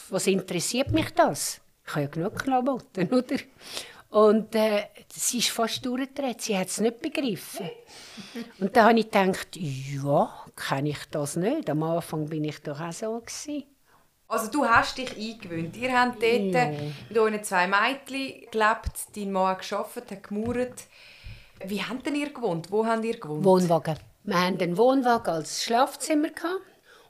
was 0.09 0.27
interessiert 0.27 0.91
mich 0.91 1.11
das? 1.11 1.61
Ich 1.85 1.91
habe 1.91 2.01
ja 2.03 2.07
genug 2.07 2.35
Klamotten, 2.35 3.07
oder? 3.13 3.37
Und 4.09 4.55
äh, 4.55 4.87
sie 5.13 5.37
ist 5.37 5.49
fast 5.49 5.85
durchgedreht, 5.85 6.41
sie 6.41 6.57
hat 6.57 6.67
es 6.67 6.81
nicht 6.81 7.01
begriffen. 7.01 7.69
Und 8.59 8.75
da 8.75 8.89
habe 8.89 8.99
ich 8.99 9.05
gedacht, 9.05 9.55
ja, 9.55 10.45
kenne 10.55 10.89
ich 10.89 11.05
das 11.11 11.37
nicht. 11.37 11.69
Am 11.69 11.81
Anfang 11.83 12.27
bin 12.27 12.43
ich 12.43 12.59
doch 12.59 12.81
auch 12.81 12.91
so. 12.91 13.19
Gewesen. 13.19 13.70
Also 14.31 14.49
du 14.49 14.65
hast 14.65 14.97
dich 14.97 15.11
eingewöhnt. 15.17 15.75
Ihr 15.75 15.91
habt 15.91 16.23
dort 16.23 16.53
mit 17.09 17.17
euren 17.17 17.43
zwei 17.43 17.67
Mädchen 17.67 18.49
gelebt, 18.49 18.93
dein 19.13 19.29
Mann 19.29 19.57
hat 19.57 20.23
gemauert. 20.23 20.85
Wie 21.65 21.83
habt 21.83 22.05
denn 22.05 22.15
ihr 22.15 22.31
gewohnt? 22.31 22.71
Wo 22.71 22.85
habt 22.85 23.03
ihr 23.03 23.19
gewohnt? 23.19 23.43
Wohnwagen. 23.43 23.97
Wir 24.23 24.41
hatten 24.41 24.61
einen 24.61 24.77
Wohnwagen 24.77 25.33
als 25.33 25.65
Schlafzimmer. 25.65 26.29
Gehabt. 26.29 26.61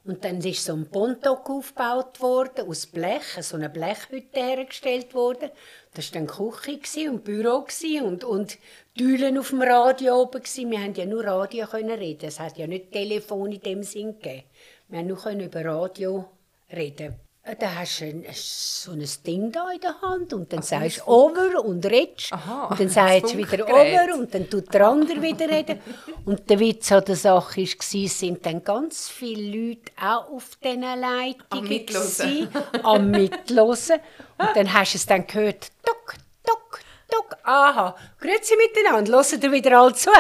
Und 0.04 0.26
dann 0.26 0.40
ist 0.40 0.66
so 0.66 0.74
ein 0.74 0.90
Pontok 0.90 1.48
aufgebaut 1.48 2.20
worden, 2.22 2.68
aus 2.68 2.88
Blech, 2.88 3.38
so 3.42 3.56
eine 3.56 3.70
Blechhütte 3.70 4.40
hergestellt 4.40 5.14
worden. 5.14 5.52
Das 5.94 6.12
war 6.12 6.22
dann 6.22 6.28
Küche 6.28 7.12
und 7.12 7.24
Büro 7.24 7.68
und, 8.04 8.24
und 8.24 8.58
Türen 8.98 9.38
auf 9.38 9.50
dem 9.50 9.62
Radio 9.62 10.24
oben. 10.24 10.42
Wir 10.44 10.80
konnten 10.80 11.00
ja 11.00 11.06
nur 11.06 11.24
Radio 11.24 11.68
reden. 11.68 12.26
Es 12.26 12.40
hat 12.40 12.58
ja 12.58 12.66
nicht 12.66 12.92
Telefon 12.92 13.52
in 13.52 13.62
dem 13.62 13.84
Sinn 13.84 14.20
gegeben. 14.20 14.46
Wir 14.90 15.16
konnten 15.16 15.38
nur 15.38 15.46
über 15.46 15.66
Radio 15.66 16.26
reden. 16.74 17.16
Da 17.60 17.74
hast 17.74 18.02
du 18.02 18.06
ein, 18.06 18.24
so 18.34 18.92
ein 18.92 19.04
Ding 19.26 19.52
da 19.52 19.72
in 19.72 19.82
der 19.82 20.00
Hand 20.00 20.32
und 20.32 20.54
dann 20.54 20.62
sagst 20.62 21.00
du 21.00 21.08
over 21.08 21.66
und 21.66 21.84
redest. 21.88 22.32
Aha, 22.32 22.68
und 22.68 22.80
dann 22.80 22.88
sagst 22.90 23.34
du 23.34 23.38
wieder 23.38 23.66
over 23.68 24.14
und 24.16 24.32
dann 24.32 24.48
tut 24.48 24.72
der 24.72 24.88
andere 24.88 25.20
wieder 25.24 25.50
reden. 25.50 25.80
Und 26.24 26.48
der 26.48 26.60
Witz 26.60 26.92
an 26.92 27.04
der 27.04 27.16
Sache 27.16 27.62
war, 27.62 28.08
sind 28.08 28.46
dann 28.46 28.64
ganz 28.64 29.10
viele 29.10 29.58
Leute 29.58 29.92
auch 30.00 30.30
auf 30.32 30.56
diesen 30.64 30.82
Leitungen. 30.82 31.36
Am 31.50 31.68
Mitlosen. 31.68 32.30
gewesen, 32.30 32.86
Am 32.86 33.12
Mitlosen. 33.12 34.00
Und 34.38 34.50
dann 34.56 34.72
hast 34.72 34.94
du 34.94 34.98
es 35.00 35.06
dann 35.08 35.26
gehört. 35.26 35.72
Tuck, 35.84 36.14
tuck, 36.46 36.80
tuck. 37.10 37.38
Aha, 37.44 37.96
grüezi 38.20 38.54
miteinander. 38.56 39.14
Hört 39.14 39.44
ihr 39.44 39.52
wieder 39.52 39.82
alle 39.82 39.96
zu? 39.96 40.12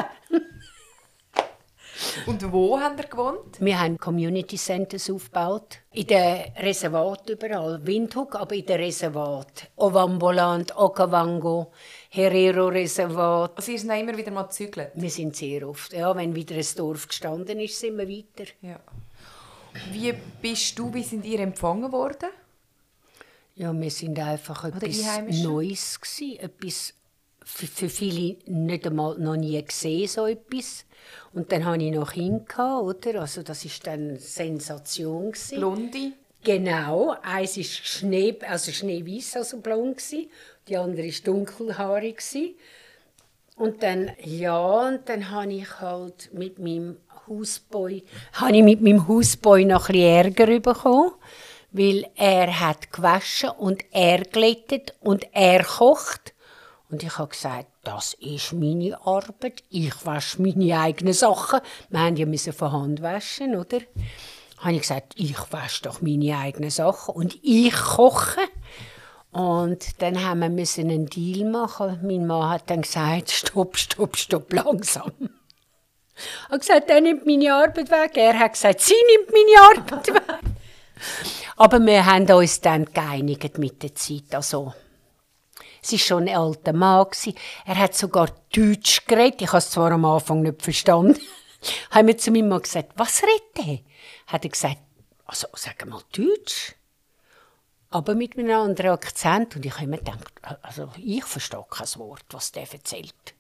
Und 2.25 2.51
wo 2.51 2.79
habt 2.79 2.99
ihr 2.99 3.07
gewohnt? 3.07 3.59
Wir 3.59 3.79
haben 3.79 3.97
Community 3.97 4.57
Centers 4.57 5.09
aufgebaut. 5.09 5.79
In 5.91 6.07
den 6.07 6.53
Reservat 6.57 7.29
überall. 7.29 7.79
Windhoek, 7.85 8.35
aber 8.35 8.55
in 8.55 8.65
den 8.65 8.79
Reservat. 8.79 9.69
Ovamboland, 9.75 10.75
Okavango, 10.75 11.71
Herero 12.09 12.67
Reservat. 12.67 13.57
Also 13.57 13.71
ihr 13.71 13.79
seid 13.79 14.01
immer 14.01 14.17
wieder 14.17 14.31
mal 14.31 14.43
gezügelt. 14.43 14.91
Wir 14.95 15.09
sind 15.09 15.35
sehr 15.35 15.67
oft. 15.67 15.93
Ja, 15.93 16.15
wenn 16.15 16.33
wieder 16.35 16.55
ein 16.55 16.65
Dorf 16.75 17.07
gestanden 17.07 17.59
ist, 17.59 17.79
sind 17.79 17.97
wir 17.97 18.07
weiter. 18.07 18.49
Ja. 18.61 18.79
Wie 19.91 20.13
bist 20.41 20.77
du, 20.77 20.93
wie 20.93 21.03
sind 21.03 21.25
ihr 21.25 21.39
empfangen 21.39 21.91
worden? 21.91 22.29
Ja, 23.55 23.73
wir 23.73 23.91
sind 23.91 24.17
einfach 24.19 24.63
etwas? 24.65 25.21
Neues 25.43 25.99
gewesen, 25.99 26.39
etwas 26.39 26.93
für, 27.43 27.89
viele 27.89 28.37
nicht 28.45 28.87
einmal 28.87 29.17
noch 29.17 29.35
nie 29.35 29.61
gesehen 29.63 30.07
so 30.07 30.27
etwas. 30.27 30.85
Und 31.33 31.51
dann 31.51 31.65
hatte 31.65 31.83
ich 31.83 31.93
noch 31.93 32.13
Kinder, 32.13 32.81
oder? 32.81 33.21
Also 33.21 33.43
das 33.43 33.65
ist 33.65 33.85
dann 33.87 34.09
eine 34.09 34.19
Sensation 34.19 35.31
gewesen. 35.31 35.57
Blonde? 35.57 36.13
Genau, 36.43 37.15
eins 37.21 37.57
ist 37.57 37.85
Schnee, 37.85 38.35
also 38.47 38.71
schneeweiß, 38.71 39.35
also 39.35 39.59
blond 39.59 39.97
gsi, 39.97 40.27
die 40.67 40.75
andere 40.75 41.05
ist 41.05 41.27
dunkelhaarig 41.27 42.17
gsi. 42.17 42.55
Und 43.57 43.83
dann 43.83 44.11
ja, 44.23 44.87
und 44.87 45.07
dann 45.07 45.29
habe 45.29 45.53
ich 45.53 45.79
halt 45.79 46.33
mit 46.33 46.57
meinem 46.57 46.97
Hausboy, 47.27 48.03
habe 48.33 48.57
ich 48.57 48.63
mit 48.63 48.81
meinem 48.81 49.07
Hausboy 49.07 49.65
noch 49.65 49.89
ein 49.89 49.93
bisschen 49.93 50.35
Ärger 50.35 50.59
bekommen, 50.59 51.11
weil 51.71 52.07
er 52.15 52.59
hat 52.59 52.91
gewaschen 52.91 53.51
und 53.51 53.83
er 53.91 54.23
glättet 54.23 54.95
und 54.99 55.27
er 55.33 55.63
kocht. 55.63 56.30
Und 56.91 57.03
ich 57.03 57.17
habe 57.17 57.29
gesagt, 57.29 57.67
das 57.83 58.13
ist 58.15 58.51
meine 58.51 58.99
Arbeit. 59.05 59.63
Ich 59.69 60.05
wasche 60.05 60.41
meine 60.41 60.77
eigenen 60.77 61.13
Sachen. 61.13 61.61
Wir 61.89 61.99
haben 62.01 62.17
ja 62.17 62.25
müssen 62.25 62.51
von 62.51 62.71
Hand 62.73 63.01
waschen, 63.01 63.55
oder? 63.55 63.79
Habe 64.57 64.73
ich 64.73 64.81
gesagt, 64.81 65.13
ich 65.15 65.37
wasche 65.51 65.83
doch 65.83 66.01
meine 66.01 66.37
eigenen 66.37 66.69
Sachen 66.69 67.15
und 67.15 67.39
ich 67.41 67.73
koche. 67.73 68.41
Und 69.31 70.01
dann 70.01 70.21
haben 70.23 70.41
wir 70.41 70.49
müssen 70.49 70.89
einen 70.89 71.05
Deal 71.05 71.49
machen. 71.49 71.99
Mein 72.03 72.27
Mann 72.27 72.49
hat 72.49 72.69
dann 72.69 72.81
gesagt, 72.81 73.31
stopp, 73.31 73.77
stopp, 73.77 74.17
stopp, 74.17 74.51
langsam. 74.51 75.13
Er 76.49 76.55
hat 76.55 76.59
gesagt, 76.59 76.89
er 76.89 76.99
nimmt 76.99 77.25
meine 77.25 77.53
Arbeit 77.53 77.89
weg. 77.89 78.17
Er 78.17 78.37
hat 78.37 78.53
gesagt, 78.53 78.81
sie 78.81 78.93
nimmt 79.15 79.31
meine 79.31 79.79
Arbeit 79.79 80.13
weg. 80.13 80.39
Aber 81.55 81.79
wir 81.79 82.05
haben 82.05 82.29
uns 82.29 82.59
dann 82.59 82.85
geeinigt 82.85 83.57
mit 83.57 83.81
der 83.81 83.95
Zeit. 83.95 84.35
Also, 84.35 84.73
es 85.81 85.91
war 85.91 85.99
schon 85.99 86.27
ein 86.27 86.35
alter 86.35 86.73
Mann. 86.73 87.07
Er 87.65 87.77
hat 87.77 87.95
sogar 87.95 88.29
Deutsch 88.53 89.05
geredet. 89.05 89.41
Ich 89.41 89.47
habe 89.47 89.57
es 89.57 89.71
zwar 89.71 89.91
am 89.91 90.05
Anfang 90.05 90.41
nicht 90.41 90.61
verstanden. 90.61 91.19
haben 91.91 92.07
wir 92.07 92.17
zu 92.17 92.31
meinem 92.31 92.49
Mann 92.49 92.61
gesagt, 92.61 92.93
was 92.95 93.23
redet 93.23 93.67
er? 93.67 93.79
Hat 94.27 94.43
er 94.43 94.49
gesagt, 94.49 94.77
also 95.25 95.47
sag 95.53 95.85
mal 95.87 96.01
Deutsch. 96.11 96.75
Aber 97.89 98.15
mit 98.15 98.37
einem 98.37 98.51
anderen 98.51 98.91
Akzent. 98.91 99.55
Und 99.55 99.65
ich 99.65 99.73
habe 99.73 99.85
immer 99.85 99.97
gedacht, 99.97 100.31
also 100.61 100.89
ich 100.97 101.25
verstehe 101.25 101.65
kein 101.69 101.87
Wort, 101.97 102.25
was 102.31 102.51
der 102.51 102.71
erzählt. 102.71 103.33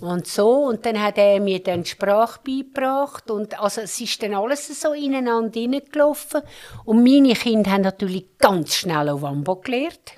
Und 0.00 0.26
so, 0.26 0.64
und 0.64 0.84
dann 0.84 1.00
hat 1.00 1.18
er 1.18 1.38
mir 1.38 1.62
dann 1.62 1.84
die 1.84 1.90
Sprache 1.90 2.40
beigebracht 2.44 3.30
und 3.30 3.60
also 3.60 3.82
es 3.82 4.00
ist 4.00 4.20
dann 4.22 4.34
alles 4.34 4.80
so 4.80 4.94
ineinander 4.94 5.60
hineingelaufen. 5.60 6.42
Und 6.84 7.04
meine 7.04 7.34
Kinder 7.34 7.70
haben 7.70 7.82
natürlich 7.82 8.36
ganz 8.38 8.74
schnell 8.74 9.10
auf 9.10 9.22
Wambo 9.22 9.56
gelernt, 9.56 10.14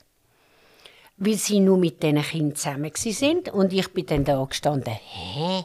weil 1.17 1.35
sie 1.35 1.61
nur 1.61 1.79
mit 1.79 2.03
diesen 2.03 2.23
Kindern 2.23 2.57
zusammen 2.57 2.91
sind 2.95 3.49
und 3.51 3.73
ich 3.73 3.93
bin 3.93 4.07
dann 4.07 4.25
da 4.25 4.45
gestanden, 4.45 4.95
hä? 4.95 5.65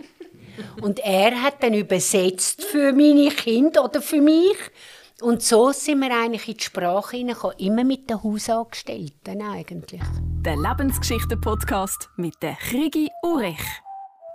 Und 0.82 1.00
er 1.00 1.42
hat 1.42 1.64
dann 1.64 1.74
übersetzt 1.74 2.64
für 2.64 2.92
meine 2.92 3.30
Kinder 3.30 3.86
oder 3.86 4.02
für 4.02 4.22
mich. 4.22 4.58
Und 5.22 5.42
so 5.42 5.72
sind 5.72 6.00
wir 6.00 6.16
eigentlich 6.16 6.48
in 6.48 6.58
die 6.58 6.64
Sprache 6.64 7.18
hineingekommen, 7.18 7.58
immer 7.60 7.84
mit 7.84 8.10
den 8.10 8.24
Hausangestellten 8.24 9.42
eigentlich. 9.42 10.02
Der 10.46 10.56
Lebensgeschichten-Podcast 10.56 12.10
mit 12.18 12.36
der 12.42 12.56
Krigi 12.56 13.10
Urech. 13.24 13.82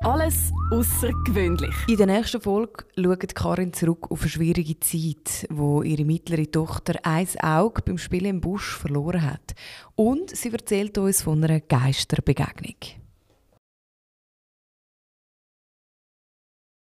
Alles 0.05 0.53
außergewöhnlich. 0.71 1.75
In 1.89 1.97
der 1.97 2.05
nächsten 2.05 2.39
Folge 2.39 2.85
schaut 2.95 3.35
Karin 3.35 3.73
zurück 3.73 4.11
auf 4.11 4.21
eine 4.21 4.29
schwierige 4.29 4.79
Zeit, 4.79 5.47
wo 5.49 5.81
ihre 5.81 6.05
mittlere 6.05 6.51
Tochter 6.51 7.01
ein 7.05 7.27
Auge 7.41 7.81
beim 7.81 7.97
Spielen 7.97 8.27
im 8.27 8.41
Busch 8.43 8.77
verloren 8.77 9.23
hat. 9.23 9.55
Und 9.97 10.29
sie 10.37 10.53
erzählt 10.53 10.99
uns 10.99 11.23
von 11.23 11.43
einer 11.43 11.61
Geisterbegegnung. 11.61 12.77